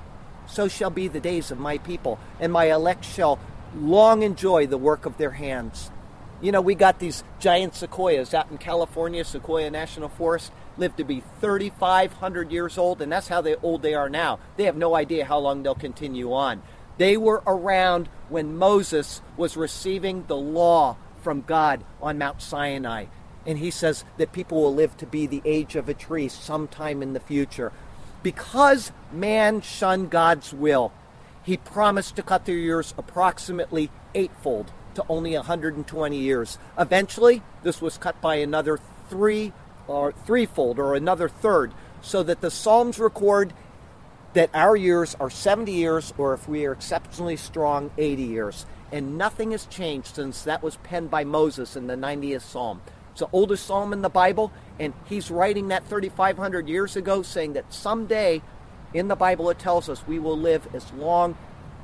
[0.47, 3.39] so shall be the days of my people, and my elect shall
[3.75, 5.91] long enjoy the work of their hands.
[6.43, 11.05] You know, we got these giant sequoias out in California, Sequoia National Forest, live to
[11.05, 14.39] be 3,500 years old, and that's how they, old they are now.
[14.57, 16.62] They have no idea how long they'll continue on.
[16.99, 23.07] They were around when Moses was receiving the law from God on Mount Sinai.
[23.45, 27.03] And he says that people will live to be the age of a tree sometime
[27.03, 27.73] in the future.
[28.23, 30.93] Because man shunned God's will,
[31.45, 36.59] he promised to cut their years approximately eightfold to only 120 years.
[36.77, 39.53] Eventually, this was cut by another three
[39.89, 41.72] or threefold or another third,
[42.03, 43.53] so that the Psalms record
[44.34, 48.66] that our years are 70 years, or if we are exceptionally strong, 80 years.
[48.93, 52.82] And nothing has changed since that was penned by Moses in the 90th Psalm.
[53.12, 57.55] It's the oldest psalm in the Bible, and he's writing that 3,500 years ago, saying
[57.55, 58.43] that someday
[58.93, 61.37] in the Bible it tells us we will live as long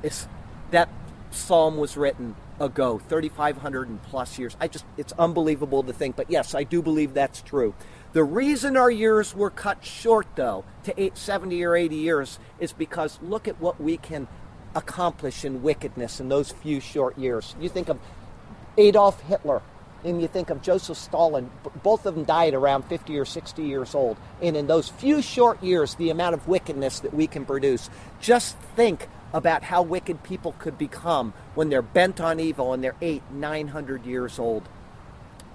[0.03, 0.27] as
[0.69, 0.89] that
[1.31, 4.55] psalm was written ago, 3,500 and plus years.
[4.59, 7.73] I just, it's unbelievable to think, but yes, I do believe that's true.
[8.13, 12.73] The reason our years were cut short, though, to eight, 70 or 80 years, is
[12.73, 14.27] because look at what we can
[14.75, 17.55] accomplish in wickedness in those few short years.
[17.59, 17.99] You think of
[18.77, 19.61] Adolf Hitler,
[20.03, 21.49] and you think of Joseph Stalin,
[21.81, 24.17] both of them died around 50 or 60 years old.
[24.41, 27.89] And in those few short years, the amount of wickedness that we can produce,
[28.19, 32.95] just think about how wicked people could become when they're bent on evil and they're
[33.01, 34.69] eight, 900 years old.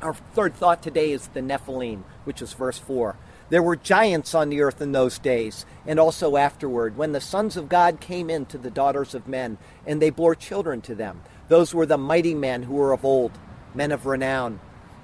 [0.03, 3.16] Our third thought today is the Nephilim, which is verse 4.
[3.51, 7.57] There were giants on the earth in those days, and also afterward, when the sons
[7.57, 9.57] of God came in to the daughters of men,
[9.87, 11.22] and they bore children to them.
[11.49, 13.33] Those were the mighty men who were of old
[13.74, 14.61] men of renown.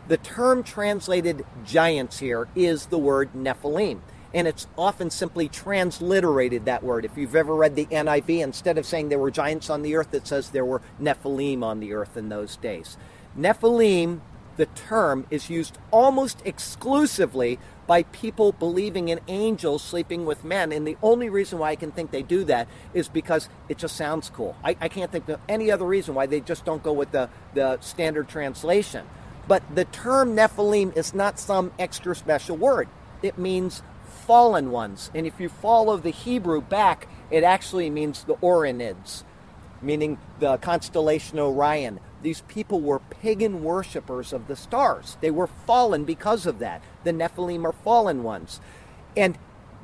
[0.08, 4.00] The term translated giants here is the word Nephilim,
[4.34, 7.04] and it's often simply transliterated that word.
[7.04, 10.12] If you've ever read the NIV, instead of saying there were giants on the earth,
[10.12, 12.96] it says there were Nephilim on the earth in those days.
[13.38, 14.20] Nephilim,
[14.56, 20.72] the term, is used almost exclusively by people believing in angels sleeping with men.
[20.72, 23.96] And the only reason why I can think they do that is because it just
[23.96, 24.56] sounds cool.
[24.64, 27.28] I, I can't think of any other reason why they just don't go with the,
[27.52, 29.06] the standard translation.
[29.46, 32.88] But the term Nephilim is not some extra special word,
[33.22, 33.82] it means
[34.26, 35.10] fallen ones.
[35.14, 39.24] And if you follow the Hebrew back, it actually means the Orionids,
[39.82, 42.00] meaning the constellation Orion.
[42.22, 45.18] These people were pagan worshippers of the stars.
[45.20, 46.82] They were fallen because of that.
[47.04, 48.60] The Nephilim are fallen ones.
[49.16, 49.38] And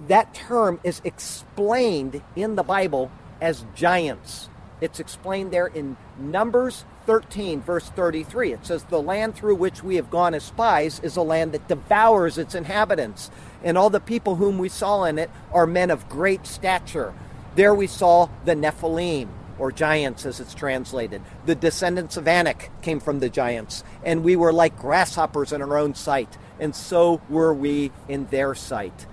[0.08, 3.10] that term is explained in the Bible
[3.40, 4.48] as giants.
[4.80, 8.52] It's explained there in Numbers 13, verse 33.
[8.52, 11.68] It says, The land through which we have gone as spies is a land that
[11.68, 13.30] devours its inhabitants,
[13.62, 17.14] and all the people whom we saw in it are men of great stature.
[17.56, 21.20] There we saw the Nephilim or giants as it's translated.
[21.44, 25.76] The descendants of Anak came from the giants, and we were like grasshoppers in our
[25.76, 29.06] own sight, and so were we in their sight.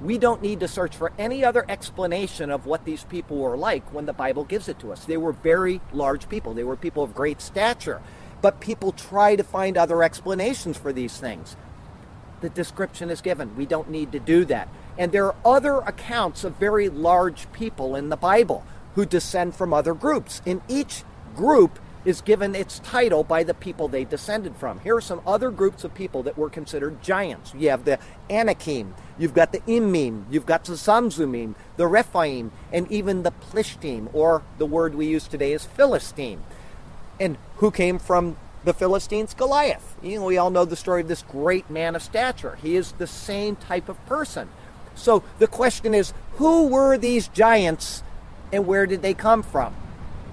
[0.00, 3.94] We don't need to search for any other explanation of what these people were like
[3.94, 5.06] when the Bible gives it to us.
[5.06, 8.02] They were very large people, they were people of great stature.
[8.42, 11.56] But people try to find other explanations for these things.
[12.40, 13.56] The description is given.
[13.56, 14.68] We don't need to do that.
[14.98, 18.64] And there are other accounts of very large people in the Bible
[18.94, 20.42] who descend from other groups.
[20.46, 21.02] And each
[21.34, 24.78] group is given its title by the people they descended from.
[24.80, 27.52] Here are some other groups of people that were considered giants.
[27.52, 27.98] You have the
[28.30, 34.08] Anakim, you've got the Emim, you've got the Zamzummim, the Rephaim, and even the Plishtim,
[34.14, 36.44] or the word we use today is Philistine.
[37.18, 38.36] And who came from
[38.66, 39.32] the Philistines?
[39.32, 39.96] Goliath.
[40.02, 42.58] You know, we all know the story of this great man of stature.
[42.60, 44.48] He is the same type of person.
[44.94, 48.02] So the question is, who were these giants
[48.52, 49.74] and where did they come from?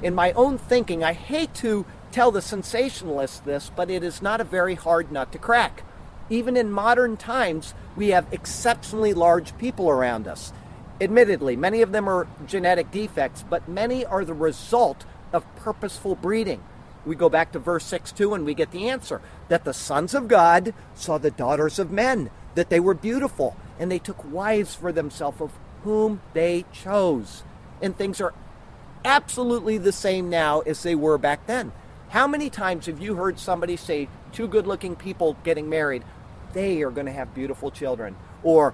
[0.01, 4.41] In my own thinking, I hate to tell the sensationalists this, but it is not
[4.41, 5.83] a very hard nut to crack.
[6.29, 10.53] Even in modern times, we have exceptionally large people around us.
[10.99, 16.63] Admittedly, many of them are genetic defects, but many are the result of purposeful breeding.
[17.05, 20.13] We go back to verse 6 2 and we get the answer that the sons
[20.13, 24.75] of God saw the daughters of men, that they were beautiful, and they took wives
[24.75, 25.51] for themselves of
[25.83, 27.43] whom they chose
[27.83, 28.33] and things are
[29.03, 31.73] absolutely the same now as they were back then.
[32.09, 36.03] How many times have you heard somebody say, two good looking people getting married,
[36.53, 38.15] they are going to have beautiful children?
[38.41, 38.73] Or,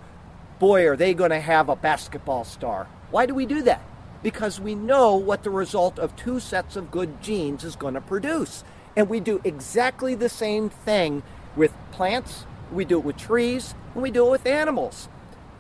[0.60, 2.88] boy, are they going to have a basketball star?
[3.10, 3.82] Why do we do that?
[4.22, 8.02] Because we know what the result of two sets of good genes is going to
[8.02, 8.64] produce.
[8.96, 11.24] And we do exactly the same thing
[11.56, 15.08] with plants, we do it with trees, and we do it with animals.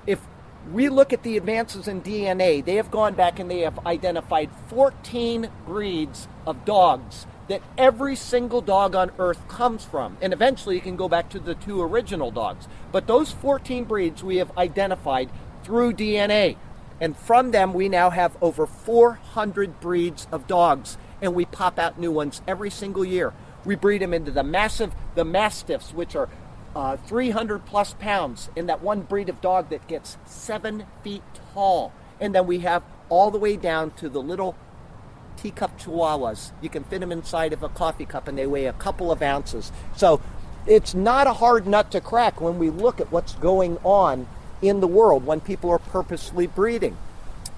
[0.06, 0.20] If
[0.72, 4.50] we look at the advances in DNA, they have gone back and they have identified
[4.68, 10.18] 14 breeds of dogs that every single dog on earth comes from.
[10.22, 12.68] And eventually you can go back to the two original dogs.
[12.92, 15.30] But those 14 breeds we have identified
[15.64, 16.58] through DNA.
[17.02, 22.00] And from them, we now have over 400 breeds of dogs, and we pop out
[22.00, 23.34] new ones every single year.
[23.66, 26.30] We breed them into the massive, the mastiffs, which are
[26.76, 31.24] uh, 300 plus pounds in that one breed of dog that gets seven feet
[31.54, 31.92] tall.
[32.20, 34.56] And then we have all the way down to the little
[35.36, 36.52] teacup chihuahuas.
[36.62, 39.22] You can fit them inside of a coffee cup and they weigh a couple of
[39.22, 39.72] ounces.
[39.96, 40.22] So
[40.68, 44.28] it's not a hard nut to crack when we look at what's going on
[44.62, 46.98] in the world when people are purposely breeding.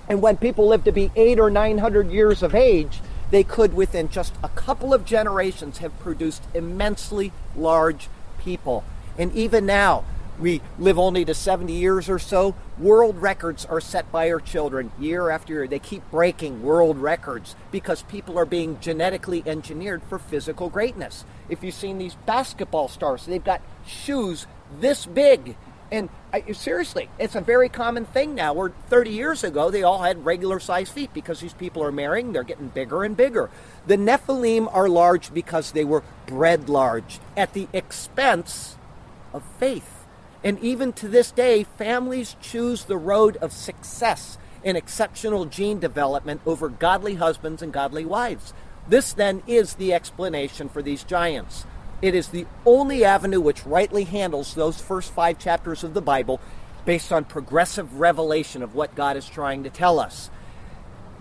[0.08, 3.00] And when people live to be eight or nine hundred years of age,
[3.30, 8.84] they could, within just a couple of generations, have produced immensely large people.
[9.18, 10.04] And even now,
[10.40, 12.56] we live only to 70 years or so.
[12.78, 15.68] World records are set by our children year after year.
[15.68, 21.24] They keep breaking world records because people are being genetically engineered for physical greatness.
[21.48, 24.48] If you've seen these basketball stars, they've got shoes
[24.80, 25.56] this big.
[25.92, 28.54] And I, seriously, it's a very common thing now.
[28.54, 32.32] Where 30 years ago, they all had regular sized feet because these people are marrying,
[32.32, 33.50] they're getting bigger and bigger.
[33.86, 38.78] The Nephilim are large because they were bred large at the expense
[39.34, 40.06] of faith.
[40.44, 46.42] And even to this day, families choose the road of success in exceptional gene development
[46.46, 48.54] over godly husbands and godly wives.
[48.88, 51.66] This then is the explanation for these giants.
[52.02, 56.42] It is the only avenue which rightly handles those first five chapters of the Bible
[56.84, 60.32] based on progressive revelation of what God is trying to tell us.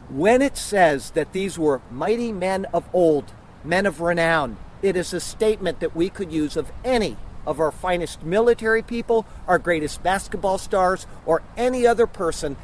[0.09, 5.13] When it says that these were mighty men of old, men of renown, it is
[5.13, 10.03] a statement that we could use of any of our finest military people, our greatest
[10.03, 12.57] basketball stars, or any other person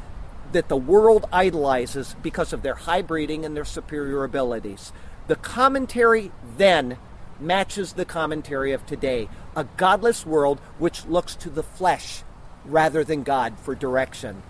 [0.51, 4.91] that the world idolizes because of their high breeding and their superior abilities.
[5.27, 6.97] The commentary then
[7.39, 12.23] matches the commentary of today a godless world which looks to the flesh
[12.65, 14.43] rather than God for direction.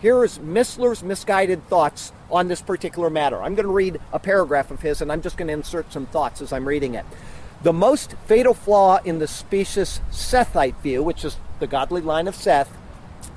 [0.00, 3.42] Here is Missler's misguided thoughts on this particular matter.
[3.42, 6.06] I'm going to read a paragraph of his and I'm just going to insert some
[6.06, 7.04] thoughts as I'm reading it.
[7.62, 12.36] The most fatal flaw in the specious Sethite view, which is the godly line of
[12.36, 12.70] Seth,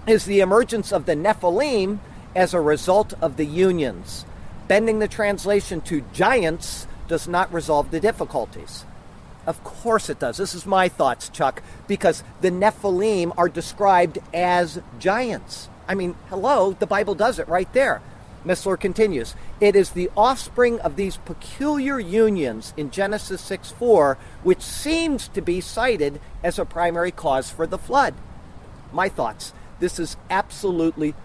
[0.05, 1.99] is the emergence of the Nephilim
[2.35, 4.25] as a result of the unions.
[4.67, 8.85] Bending the translation to giants does not resolve the difficulties.
[9.45, 10.37] Of course it does.
[10.37, 15.69] This is my thoughts, Chuck, because the Nephilim are described as giants.
[15.87, 18.01] I mean, hello, the Bible does it right there.
[18.45, 24.61] Missler continues, it is the offspring of these peculiar unions in Genesis 6 4, which
[24.61, 28.15] seems to be cited as a primary cause for the flood.
[28.91, 31.15] My thoughts this is absolutely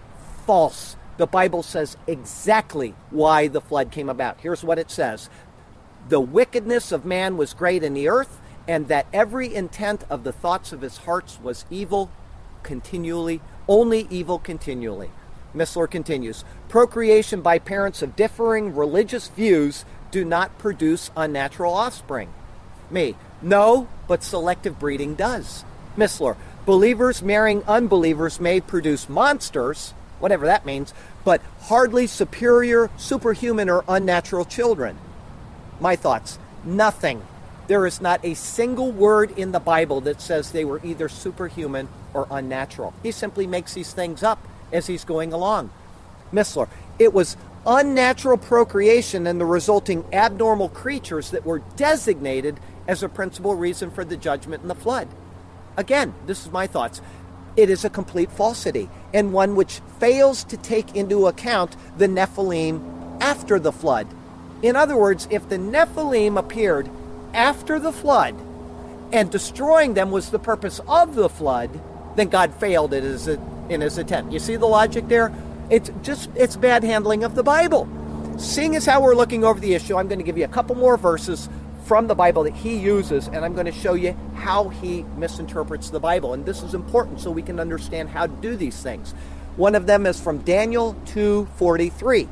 [0.45, 0.97] false.
[1.17, 4.41] The Bible says exactly why the flood came about.
[4.41, 5.29] Here's what it says
[6.09, 10.31] The wickedness of man was great in the earth, and that every intent of the
[10.31, 12.09] thoughts of his hearts was evil
[12.63, 15.09] continually, only evil continually.
[15.55, 22.29] Missler continues Procreation by parents of differing religious views do not produce unnatural offspring.
[22.89, 23.15] Me.
[23.41, 25.65] No, but selective breeding does.
[25.97, 26.35] Missler.
[26.65, 30.93] Believers marrying unbelievers may produce monsters, whatever that means,
[31.23, 34.97] but hardly superior, superhuman, or unnatural children.
[35.79, 36.39] My thoughts.
[36.63, 37.21] Nothing.
[37.67, 41.89] There is not a single word in the Bible that says they were either superhuman
[42.13, 42.93] or unnatural.
[43.03, 44.39] He simply makes these things up
[44.71, 45.69] as he's going along.
[46.33, 46.67] Missler,
[46.97, 53.55] it was unnatural procreation and the resulting abnormal creatures that were designated as a principal
[53.55, 55.09] reason for the judgment and the flood.
[55.75, 57.01] Again, this is my thoughts.
[57.57, 63.21] It is a complete falsity and one which fails to take into account the Nephilim
[63.21, 64.07] after the flood.
[64.61, 66.89] In other words, if the Nephilim appeared
[67.33, 68.35] after the flood
[69.11, 71.79] and destroying them was the purpose of the flood,
[72.15, 74.33] then God failed in his, in his attempt.
[74.33, 75.33] You see the logic there?
[75.69, 77.87] It's just it's bad handling of the Bible.
[78.37, 80.75] Seeing as how we're looking over the issue, I'm going to give you a couple
[80.75, 81.49] more verses
[81.85, 85.89] from the Bible that he uses, and I'm going to show you how he misinterprets
[85.89, 86.33] the Bible.
[86.33, 89.13] And this is important so we can understand how to do these things.
[89.55, 92.27] One of them is from Daniel 2:43.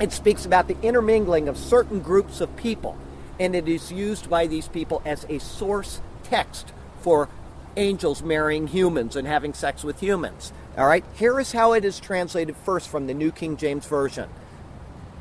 [0.00, 2.96] It speaks about the intermingling of certain groups of people,
[3.38, 6.72] and it is used by these people as a source text
[7.02, 7.28] for
[7.76, 10.54] angels marrying humans and having sex with humans.
[10.78, 14.30] All right, here is how it is translated first from the New King James Version.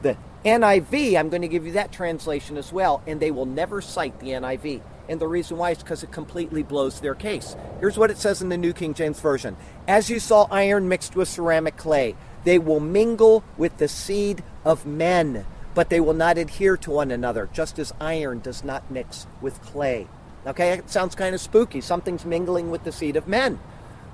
[0.02, 0.16] The
[0.46, 4.18] NIV, I'm going to give you that translation as well, and they will never cite
[4.22, 4.82] the NIV.
[5.10, 7.58] And the reason why is because it completely blows their case.
[7.82, 9.58] Here's what it says in the New King James Version
[9.88, 12.16] As you saw iron mixed with ceramic clay,
[12.50, 15.46] they will mingle with the seed of men,
[15.76, 19.62] but they will not adhere to one another, just as iron does not mix with
[19.62, 20.08] clay.
[20.48, 21.80] Okay, it sounds kind of spooky.
[21.80, 23.60] Something's mingling with the seed of men.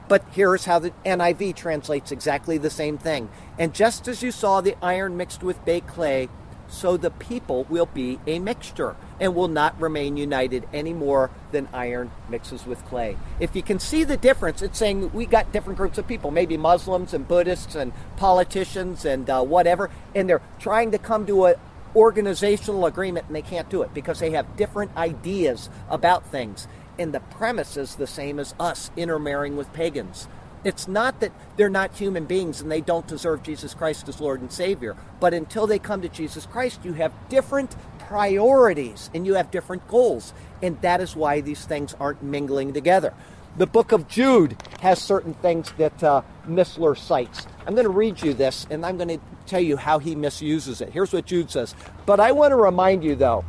[0.10, 3.30] But here's how the NIV translates exactly the same thing.
[3.58, 6.28] And just as you saw the iron mixed with baked clay,
[6.68, 11.68] so the people will be a mixture and will not remain united any more than
[11.74, 13.18] iron mixes with clay.
[13.40, 16.58] If you can see the difference, it's saying we got different groups of people, maybe
[16.58, 21.56] Muslims and Buddhists and politicians and uh, whatever, and they're trying to come to a
[21.96, 27.14] organizational agreement and they can't do it because they have different ideas about things and
[27.14, 30.28] the premise is the same as us intermarrying with pagans.
[30.66, 34.42] It's not that they're not human beings and they don't deserve Jesus Christ as Lord
[34.42, 39.36] and Savior, but until they come to Jesus Christ, you have different priorities and you
[39.36, 43.14] have different goals, and that is why these things aren't mingling together.
[43.58, 47.46] The book of Jude has certain things that uh, Missler cites.
[47.66, 50.82] I'm going to read you this, and I'm going to tell you how he misuses
[50.82, 50.90] it.
[50.90, 51.74] Here's what Jude says.
[52.06, 53.46] But I want to remind you, though,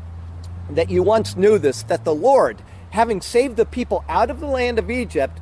[0.70, 4.46] that you once knew this that the Lord, having saved the people out of the
[4.46, 5.40] land of Egypt,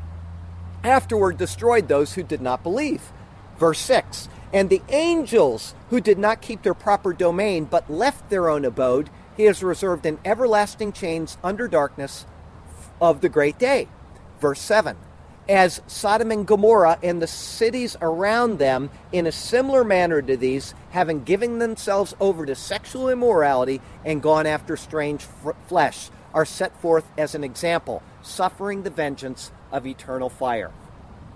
[0.85, 3.13] afterward destroyed those who did not believe.
[3.59, 8.49] Verse 6 And the angels who did not keep their proper domain but left their
[8.49, 12.27] own abode, he has reserved in everlasting chains under darkness
[13.01, 13.89] of the great day.
[14.41, 14.97] Verse 7
[15.49, 20.75] As Sodom and Gomorrah and the cities around them, in a similar manner to these,
[20.91, 26.77] having given themselves over to sexual immorality and gone after strange f- flesh, are set
[26.81, 30.71] forth as an example, suffering the vengeance of eternal fire.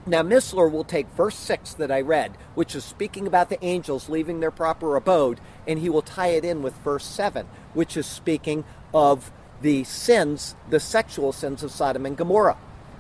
[0.07, 4.09] Now, Missler will take verse 6 that I read, which is speaking about the angels
[4.09, 8.07] leaving their proper abode, and he will tie it in with verse 7, which is
[8.07, 8.64] speaking
[8.95, 9.30] of
[9.61, 12.57] the sins, the sexual sins of Sodom and Gomorrah.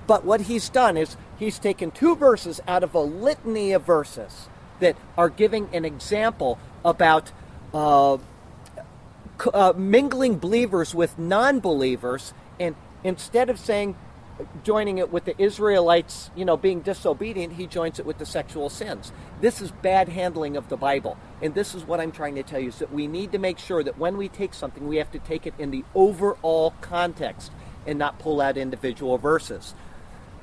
[0.06, 4.48] But what he's done is he's taken two verses out of a litany of verses
[4.80, 7.32] that are giving an example about
[7.72, 8.18] uh,
[9.54, 12.74] uh, mingling believers with non believers, and
[13.04, 13.96] instead of saying,
[14.62, 18.70] joining it with the Israelites, you know, being disobedient, he joins it with the sexual
[18.70, 19.12] sins.
[19.40, 21.16] This is bad handling of the Bible.
[21.42, 23.58] And this is what I'm trying to tell you is that we need to make
[23.58, 27.52] sure that when we take something, we have to take it in the overall context
[27.86, 29.74] and not pull out individual verses.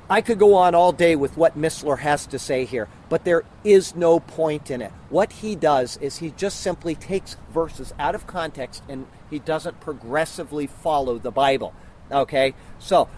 [0.08, 3.42] I could go on all day with what Missler has to say here, but there
[3.64, 4.92] is no point in it.
[5.08, 9.80] What he does is he just simply takes verses out of context and he doesn't
[9.80, 11.74] progressively follow the Bible.
[12.12, 12.54] Okay?
[12.78, 13.08] So,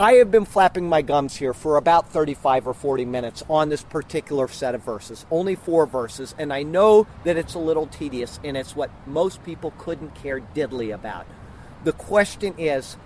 [0.00, 3.82] I have been flapping my gums here for about 35 or 40 minutes on this
[3.82, 8.40] particular set of verses, only four verses, and I know that it's a little tedious
[8.42, 11.26] and it's what most people couldn't care diddly about.
[11.84, 12.96] The question is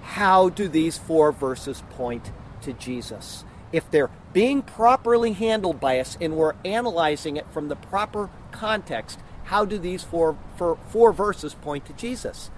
[0.00, 2.32] how do these four verses point
[2.62, 3.44] to Jesus?
[3.70, 9.18] If they're being properly handled by us and we're analyzing it from the proper context,
[9.44, 12.50] how do these four, four, four verses point to Jesus?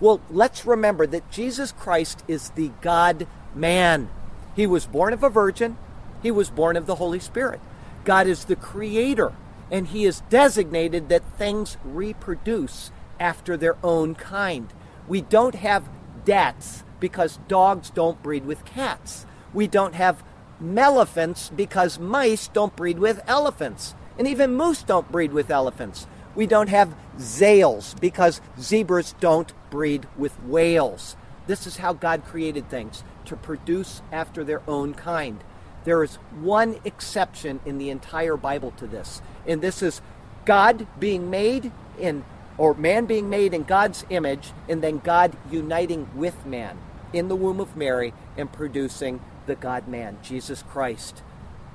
[0.00, 4.08] Well, let's remember that Jesus Christ is the God man.
[4.56, 5.76] He was born of a virgin,
[6.22, 7.60] he was born of the Holy Spirit.
[8.04, 9.32] God is the creator,
[9.70, 14.72] and he is designated that things reproduce after their own kind.
[15.08, 15.88] We don't have
[16.24, 19.26] dats because dogs don't breed with cats.
[19.52, 20.24] We don't have
[20.60, 23.94] melephants because mice don't breed with elephants.
[24.18, 26.06] And even moose don't breed with elephants.
[26.34, 31.16] We don't have zales because zebras don't breed with whales.
[31.48, 35.42] This is how God created things to produce after their own kind.
[35.82, 40.00] There is one exception in the entire Bible to this, and this is
[40.44, 42.24] God being made in,
[42.56, 46.78] or man being made in God's image, and then God uniting with man
[47.12, 51.20] in the womb of Mary and producing the God man, Jesus Christ.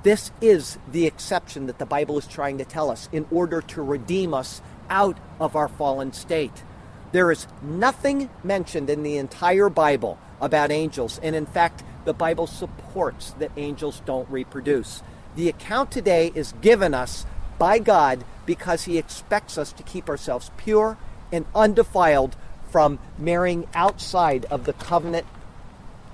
[0.03, 3.81] This is the exception that the Bible is trying to tell us in order to
[3.81, 6.63] redeem us out of our fallen state.
[7.11, 12.47] There is nothing mentioned in the entire Bible about angels, and in fact, the Bible
[12.47, 15.03] supports that angels don't reproduce.
[15.35, 17.25] The account today is given us
[17.57, 20.97] by God because He expects us to keep ourselves pure
[21.31, 22.35] and undefiled
[22.71, 25.25] from marrying outside of the covenant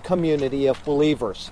[0.03, 1.51] community of believers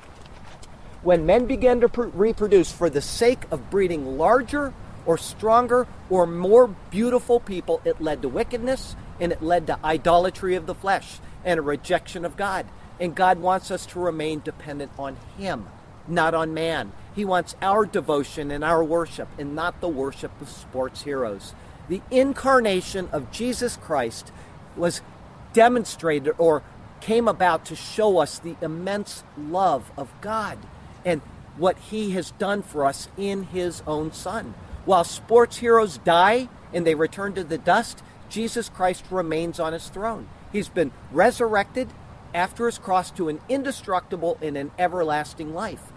[1.04, 4.74] when men began to pr- reproduce for the sake of breeding larger
[5.06, 10.56] or stronger or more beautiful people, it led to wickedness and it led to idolatry
[10.56, 12.66] of the flesh and a rejection of God.
[13.00, 15.68] And God wants us to remain dependent on Him,
[16.08, 16.92] not on man.
[17.16, 21.54] He wants our devotion and our worship and not the worship of sports heroes.
[21.90, 24.32] The incarnation of Jesus Christ
[24.76, 25.02] was
[25.54, 26.64] demonstrated or
[27.02, 30.58] came about to show us the immense love of God
[31.04, 31.22] and
[31.58, 34.54] what he has done for us in his own son.
[34.86, 38.02] While sports heroes die and they return to the dust,
[38.34, 40.28] Jesus Christ remains on his throne.
[40.52, 41.88] He's been resurrected
[42.34, 45.94] after his cross to an indestructible and an everlasting life.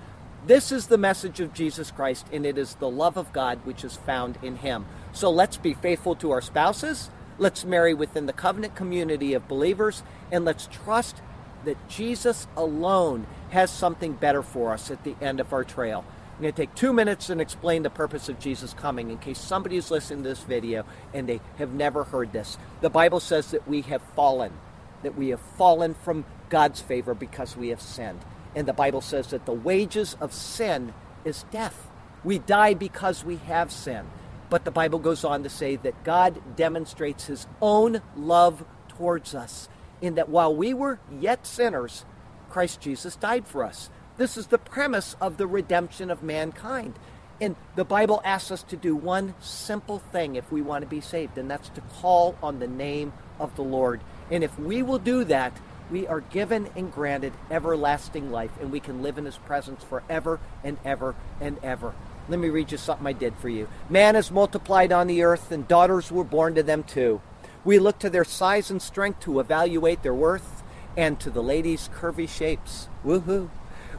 [0.46, 3.84] This is the message of Jesus Christ, and it is the love of God which
[3.84, 4.84] is found in him.
[5.14, 7.08] So let's be faithful to our spouses.
[7.38, 11.22] Let's marry within the covenant community of believers, and let's trust
[11.64, 16.04] that Jesus alone has something better for us at the end of our trail.
[16.36, 19.38] I'm going to take two minutes and explain the purpose of Jesus coming in case
[19.38, 20.84] somebody is listening to this video
[21.14, 22.58] and they have never heard this.
[22.82, 24.52] The Bible says that we have fallen,
[25.02, 28.20] that we have fallen from God's favor because we have sinned.
[28.54, 30.92] And the Bible says that the wages of sin
[31.24, 31.88] is death.
[32.22, 34.10] We die because we have sinned.
[34.50, 39.70] But the Bible goes on to say that God demonstrates his own love towards us
[40.02, 42.04] in that while we were yet sinners,
[42.50, 43.88] Christ Jesus died for us.
[44.16, 46.94] This is the premise of the redemption of mankind.
[47.38, 51.02] And the Bible asks us to do one simple thing if we want to be
[51.02, 54.00] saved, and that's to call on the name of the Lord.
[54.30, 55.58] And if we will do that,
[55.90, 60.40] we are given and granted everlasting life, and we can live in His presence forever
[60.64, 61.92] and ever and ever.
[62.28, 63.68] Let me read you something I did for you.
[63.90, 67.20] Man is multiplied on the earth, and daughters were born to them too.
[67.64, 70.62] We look to their size and strength to evaluate their worth,
[70.96, 72.88] and to the ladies' curvy shapes.
[73.04, 73.50] Woohoo!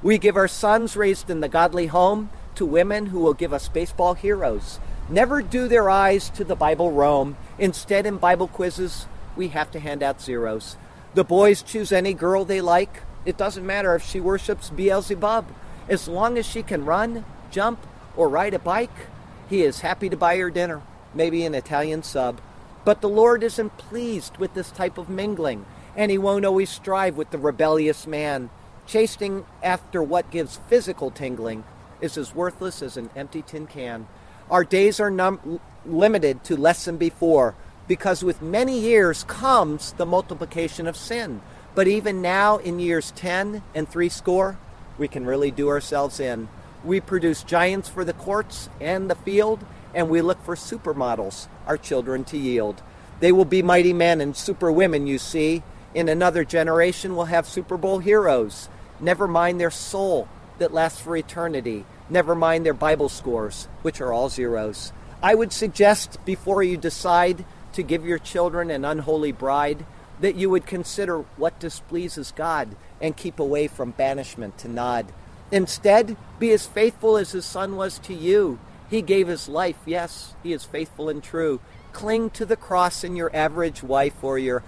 [0.03, 3.67] We give our sons raised in the godly home to women who will give us
[3.67, 4.79] baseball heroes.
[5.09, 7.35] Never do their eyes to the Bible roam.
[7.57, 10.75] Instead, in Bible quizzes, we have to hand out zeros.
[11.13, 13.01] The boys choose any girl they like.
[13.25, 15.45] It doesn't matter if she worships Beelzebub.
[15.89, 17.79] As long as she can run, jump,
[18.15, 19.07] or ride a bike,
[19.49, 20.81] he is happy to buy her dinner,
[21.13, 22.39] maybe an Italian sub.
[22.85, 27.17] But the Lord isn't pleased with this type of mingling, and he won't always strive
[27.17, 28.49] with the rebellious man.
[28.87, 31.65] Chasing after what gives physical tingling
[31.99, 34.07] is as worthless as an empty tin can.
[34.49, 37.53] Our days are num- limited to less than before,
[37.89, 41.41] because with many years comes the multiplication of sin.
[41.75, 44.57] But even now, in years 10 and three score,
[44.97, 46.47] we can really do ourselves in.
[46.85, 51.77] We produce giants for the courts and the field, and we look for supermodels, our
[51.77, 52.81] children to yield.
[53.19, 55.63] They will be mighty men and superwomen, you see.
[55.93, 58.69] In another generation, we'll have Super Bowl heroes.
[58.99, 60.27] Never mind their soul
[60.57, 61.85] that lasts for eternity.
[62.09, 64.91] Never mind their Bible scores, which are all zeros.
[65.21, 69.85] I would suggest before you decide to give your children an unholy bride
[70.19, 75.11] that you would consider what displeases God and keep away from banishment to Nod.
[75.51, 78.59] Instead, be as faithful as his son was to you.
[78.89, 79.77] He gave his life.
[79.85, 81.59] Yes, he is faithful and true.
[81.93, 84.63] Cling to the cross in your average wife or your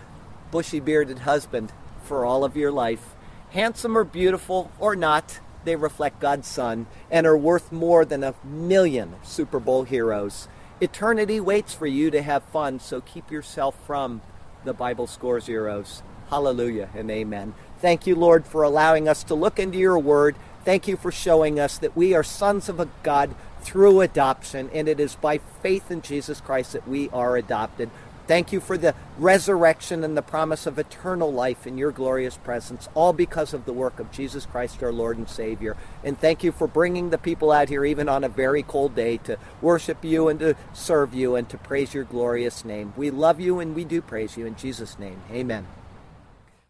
[0.51, 1.71] bushy bearded husband
[2.03, 3.15] for all of your life.
[3.51, 8.35] Handsome or beautiful or not, they reflect God's Son and are worth more than a
[8.43, 10.47] million Super Bowl heroes.
[10.79, 14.21] Eternity waits for you to have fun, so keep yourself from
[14.63, 16.03] the Bible score zeros.
[16.29, 17.55] Hallelujah and amen.
[17.79, 20.35] Thank you, Lord, for allowing us to look into your word.
[20.63, 24.87] Thank you for showing us that we are sons of a God through adoption, and
[24.87, 27.89] it is by faith in Jesus Christ that we are adopted.
[28.29, 32.87] Thank you for the resurrection and the promise of eternal life in your glorious presence,
[32.93, 35.75] all because of the work of Jesus Christ, our Lord and Savior.
[36.03, 39.17] And thank you for bringing the people out here, even on a very cold day,
[39.23, 42.93] to worship you and to serve you and to praise your glorious name.
[42.95, 45.19] We love you and we do praise you in Jesus' name.
[45.31, 45.65] Amen.